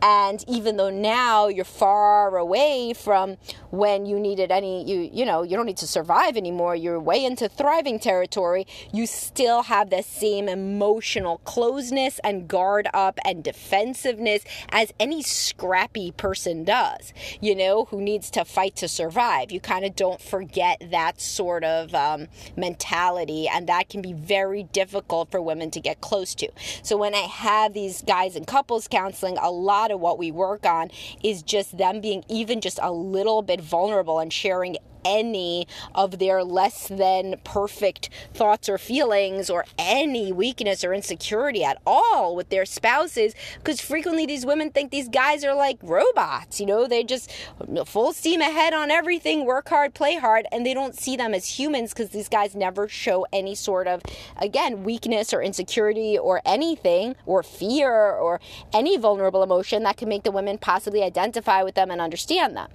And 0.01 0.43
even 0.47 0.77
though 0.77 0.89
now 0.89 1.47
you're 1.47 1.65
far 1.65 2.37
away 2.37 2.93
from 2.93 3.37
when 3.69 4.05
you 4.05 4.19
needed 4.19 4.51
any 4.51 4.83
you 4.89 5.09
you 5.11 5.25
know, 5.25 5.43
you 5.43 5.55
don't 5.55 5.65
need 5.65 5.77
to 5.77 5.87
survive 5.87 6.37
anymore. 6.37 6.75
You're 6.75 6.99
way 6.99 7.23
into 7.23 7.47
thriving 7.49 7.99
territory. 7.99 8.65
You 8.93 9.05
still 9.05 9.63
have 9.63 9.89
the 9.89 10.01
same 10.01 10.47
emotional 10.47 11.39
closeness 11.39 12.19
and 12.23 12.47
guard 12.47 12.87
up 12.93 13.19
and 13.25 13.43
defensiveness 13.43 14.43
as 14.69 14.93
any 14.99 15.21
scrappy 15.21 16.11
person 16.11 16.63
does, 16.63 17.13
you 17.39 17.55
know, 17.55 17.85
who 17.85 18.01
needs 18.01 18.31
to 18.31 18.45
fight 18.45 18.75
to 18.77 18.87
survive. 18.87 19.51
You 19.51 19.59
kind 19.59 19.85
of 19.85 19.95
don't 19.95 20.21
forget 20.21 20.70
that 20.79 21.19
sort 21.19 21.63
of 21.63 21.93
um, 21.93 22.27
mentality, 22.55 23.47
and 23.47 23.67
that 23.67 23.89
can 23.89 24.01
be 24.01 24.13
very 24.13 24.63
difficult 24.63 25.31
for 25.31 25.41
women 25.41 25.71
to 25.71 25.79
get 25.79 26.01
close 26.01 26.35
to. 26.35 26.49
So 26.83 26.97
when 26.97 27.13
I 27.15 27.21
have 27.21 27.73
these 27.73 28.01
guys 28.01 28.35
in 28.35 28.45
couples 28.45 28.87
counseling, 28.87 29.37
a 29.37 29.51
lot 29.51 29.91
of 29.91 29.99
what 29.99 30.17
we 30.17 30.31
work 30.31 30.65
on 30.65 30.89
is 31.23 31.43
just 31.43 31.77
them 31.77 32.01
being 32.01 32.23
even 32.29 32.61
just 32.61 32.79
a 32.81 32.91
little 32.91 33.41
bit 33.41 33.61
vulnerable 33.61 34.19
and 34.19 34.31
sharing 34.31 34.77
any 35.03 35.67
of 35.95 36.19
their 36.19 36.43
less 36.43 36.87
than 36.87 37.35
perfect 37.43 38.09
thoughts 38.33 38.69
or 38.69 38.77
feelings 38.77 39.49
or 39.49 39.65
any 39.77 40.31
weakness 40.31 40.83
or 40.83 40.93
insecurity 40.93 41.63
at 41.63 41.81
all 41.85 42.35
with 42.35 42.49
their 42.49 42.65
spouses 42.65 43.33
because 43.57 43.81
frequently 43.81 44.25
these 44.25 44.45
women 44.45 44.69
think 44.69 44.91
these 44.91 45.09
guys 45.09 45.43
are 45.43 45.55
like 45.55 45.77
robots 45.81 46.59
you 46.59 46.65
know? 46.65 46.87
They 46.87 47.03
just 47.03 47.31
uh, 47.59 47.83
full 47.83 48.13
steam 48.13 48.41
ahead 48.41 48.73
on 48.73 48.91
everything 48.91 49.45
work 49.45 49.69
hard 49.69 49.93
play 49.93 50.15
hard 50.15 50.45
and 50.51 50.65
they 50.65 50.73
don't 50.73 50.95
see 50.95 51.15
them 51.15 51.33
as 51.33 51.59
humans 51.59 51.93
because 51.93 52.09
these 52.09 52.29
guys 52.29 52.55
never 52.55 52.87
show 52.87 53.25
any 53.33 53.55
sort 53.55 53.87
of 53.87 54.01
again 54.37 54.83
weakness 54.83 55.33
or 55.33 55.41
insecurity 55.41 56.17
or 56.17 56.41
anything 56.45 57.15
or 57.25 57.43
fear 57.43 57.91
or 57.91 58.39
any 58.73 58.97
vulnerable 58.97 59.43
emotion 59.43 59.83
that 59.83 59.97
can 59.97 60.07
make 60.07 60.23
the 60.23 60.31
women 60.31 60.57
possibly 60.57 61.03
identify 61.03 61.63
with 61.63 61.75
them 61.75 61.91
and 61.91 61.99
understand 61.99 62.55
them 62.55 62.69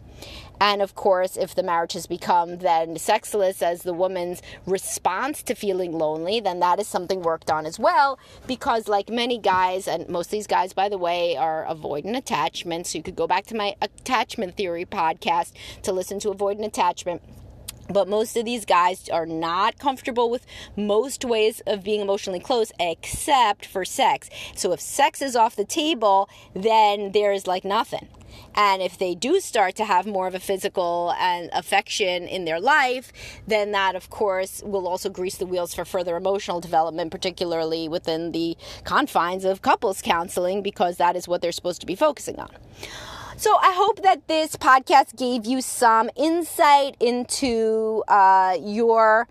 And 0.60 0.80
of 0.80 0.94
course, 0.94 1.36
if 1.36 1.54
the 1.54 1.62
marriage 1.62 1.92
has 1.92 2.06
become 2.06 2.58
then 2.58 2.96
sexless 2.96 3.62
as 3.62 3.82
the 3.82 3.92
woman's 3.92 4.40
response 4.66 5.42
to 5.44 5.54
feeling 5.54 5.92
lonely, 5.92 6.40
then 6.40 6.60
that 6.60 6.80
is 6.80 6.88
something 6.88 7.22
worked 7.22 7.50
on 7.50 7.66
as 7.66 7.78
well. 7.78 8.18
Because, 8.46 8.88
like 8.88 9.10
many 9.10 9.38
guys, 9.38 9.86
and 9.86 10.08
most 10.08 10.26
of 10.26 10.32
these 10.32 10.46
guys, 10.46 10.72
by 10.72 10.88
the 10.88 10.98
way, 10.98 11.36
are 11.36 11.66
avoidant 11.68 12.16
attachment. 12.16 12.86
So 12.86 12.98
you 12.98 13.04
could 13.04 13.16
go 13.16 13.26
back 13.26 13.46
to 13.46 13.56
my 13.56 13.76
attachment 13.82 14.56
theory 14.56 14.84
podcast 14.84 15.52
to 15.82 15.92
listen 15.92 16.18
to 16.20 16.28
avoidant 16.28 16.64
attachment 16.64 17.22
but 17.88 18.08
most 18.08 18.36
of 18.36 18.44
these 18.44 18.64
guys 18.64 19.08
are 19.08 19.26
not 19.26 19.78
comfortable 19.78 20.28
with 20.28 20.44
most 20.76 21.24
ways 21.24 21.62
of 21.66 21.84
being 21.84 22.00
emotionally 22.00 22.40
close 22.40 22.72
except 22.80 23.64
for 23.64 23.84
sex. 23.84 24.28
So 24.54 24.72
if 24.72 24.80
sex 24.80 25.22
is 25.22 25.36
off 25.36 25.54
the 25.54 25.64
table, 25.64 26.28
then 26.54 27.12
there's 27.12 27.46
like 27.46 27.64
nothing. 27.64 28.08
And 28.56 28.80
if 28.80 28.98
they 28.98 29.14
do 29.14 29.38
start 29.40 29.76
to 29.76 29.84
have 29.84 30.06
more 30.06 30.26
of 30.26 30.34
a 30.34 30.40
physical 30.40 31.14
and 31.18 31.50
affection 31.52 32.26
in 32.26 32.46
their 32.46 32.58
life, 32.58 33.12
then 33.46 33.72
that, 33.72 33.94
of 33.94 34.08
course, 34.08 34.62
will 34.64 34.88
also 34.88 35.10
grease 35.10 35.36
the 35.36 35.46
wheels 35.46 35.74
for 35.74 35.84
further 35.84 36.16
emotional 36.16 36.60
development, 36.60 37.10
particularly 37.10 37.88
within 37.88 38.32
the 38.32 38.56
confines 38.84 39.44
of 39.44 39.60
couples 39.60 40.00
counseling, 40.00 40.62
because 40.62 40.96
that 40.96 41.16
is 41.16 41.28
what 41.28 41.42
they're 41.42 41.52
supposed 41.52 41.80
to 41.80 41.86
be 41.86 41.94
focusing 41.94 42.38
on. 42.38 42.50
So 43.36 43.54
I 43.60 43.74
hope 43.76 44.02
that 44.02 44.26
this 44.28 44.56
podcast 44.56 45.16
gave 45.16 45.44
you 45.44 45.60
some 45.60 46.08
insight 46.16 46.96
into 46.98 48.02
uh, 48.08 48.56
your 48.58 49.28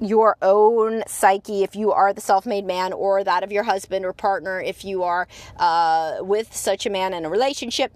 your 0.00 0.36
own 0.42 1.02
psyche 1.06 1.62
if 1.62 1.76
you 1.76 1.92
are 1.92 2.12
the 2.12 2.20
self-made 2.20 2.64
man 2.64 2.92
or 2.92 3.22
that 3.24 3.42
of 3.42 3.52
your 3.52 3.64
husband 3.64 4.04
or 4.04 4.12
partner 4.12 4.60
if 4.60 4.84
you 4.84 5.02
are 5.02 5.28
uh, 5.58 6.18
with 6.20 6.54
such 6.54 6.86
a 6.86 6.90
man 6.90 7.14
in 7.14 7.24
a 7.24 7.30
relationship. 7.30 7.92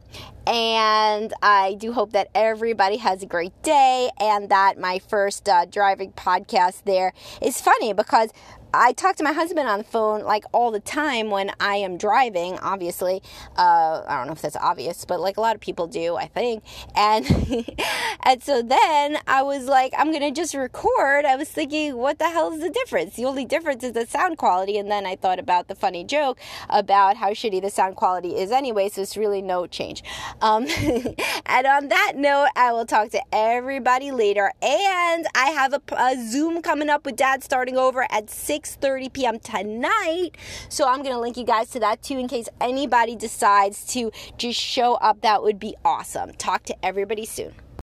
And 0.47 1.33
i 1.43 1.75
do 1.75 1.93
hope 1.93 2.13
that 2.13 2.29
everybody 2.35 2.99
has 2.99 3.23
a 3.23 3.27
great 3.27 3.63
day 3.63 4.11
and 4.21 4.51
that 4.51 4.79
my 4.79 4.99
first 4.99 5.49
uh, 5.49 5.65
driving 5.65 6.13
podcast 6.13 6.85
there 6.85 7.13
is 7.41 7.61
funny 7.61 7.93
because 7.93 8.31
I 8.77 8.93
talk 8.93 9.17
to 9.17 9.25
my 9.25 9.33
husband 9.33 9.69
on 9.69 9.79
the 9.79 9.85
phone 9.85 10.23
like 10.23 10.45
all 10.53 10.71
the 10.71 10.81
time 10.81 11.31
when 11.31 11.53
I 11.61 11.77
am 11.77 11.97
driving, 11.97 12.59
obviously. 12.59 13.23
Uh, 13.57 14.03
I 14.07 14.17
don't 14.17 14.27
know 14.27 14.33
if 14.33 14.43
that's 14.43 14.57
obvious, 14.57 15.05
but 15.05 15.21
like 15.21 15.37
a 15.37 15.41
lot 15.41 15.55
of 15.55 15.61
people 15.61 15.87
do, 15.87 16.17
I 16.17 16.27
think. 16.27 16.65
And 16.97 17.25
and 18.25 18.43
so 18.43 18.63
then 18.63 19.19
I 19.27 19.43
was 19.43 19.67
like, 19.67 19.93
I'm 19.97 20.13
gonna 20.13 20.33
just 20.33 20.55
record. 20.55 21.25
I 21.25 21.37
was 21.37 21.49
thinking, 21.49 21.97
what 21.97 22.19
the 22.19 22.29
hell 22.29 22.53
is 22.53 22.61
the 22.61 22.71
difference? 22.71 23.15
The 23.17 23.25
only 23.25 23.45
difference 23.45 23.85
is 23.85 23.93
the 23.93 24.07
sound 24.07 24.39
quality. 24.39 24.79
And 24.79 24.91
then 24.91 25.07
I 25.07 25.17
thought 25.17 25.39
about 25.39 25.69
the 25.69 25.75
funny 25.75 26.05
joke 26.05 26.39
about 26.69 27.17
how 27.17 27.31
shitty 27.31 27.63
the 27.63 27.71
sound 27.71 27.97
quality 27.97 28.37
is 28.37 28.51
anyway, 28.51 28.89
so 28.89 29.03
it's 29.03 29.17
really 29.17 29.43
no 29.43 29.67
change. 29.67 30.03
Um, 30.41 30.67
and 31.47 31.67
on 31.67 31.89
that 31.89 32.15
note, 32.17 32.49
I 32.57 32.73
will 32.73 32.87
talk 32.87 33.11
to 33.11 33.23
everybody 33.33 34.11
later. 34.11 34.53
And 34.63 35.27
I 35.35 35.51
have 35.51 35.75
a, 35.75 35.83
a 35.97 36.17
Zoom 36.29 36.63
coming 36.63 36.89
up 36.89 37.05
with 37.05 37.17
Dad 37.17 37.45
starting 37.45 37.77
over 37.77 38.07
at 38.11 38.31
6 38.31 38.64
6:30 38.65 39.13
p.m. 39.13 39.39
tonight. 39.39 40.31
So 40.69 40.89
I'm 40.89 41.03
going 41.03 41.15
to 41.15 41.21
link 41.21 41.37
you 41.37 41.45
guys 41.45 41.71
to 41.71 41.81
that 41.81 42.03
too 42.03 42.19
in 42.19 42.29
case 42.29 42.49
anybody 42.61 43.17
decides 43.17 43.85
to 43.95 44.11
just 44.39 44.61
show 44.61 44.95
up. 44.95 45.21
That 45.21 45.43
would 45.43 45.59
be 45.59 45.75
awesome. 45.85 46.33
Talk 46.35 46.65
to 46.65 46.85
everybody 46.85 47.27
soon. 47.27 47.64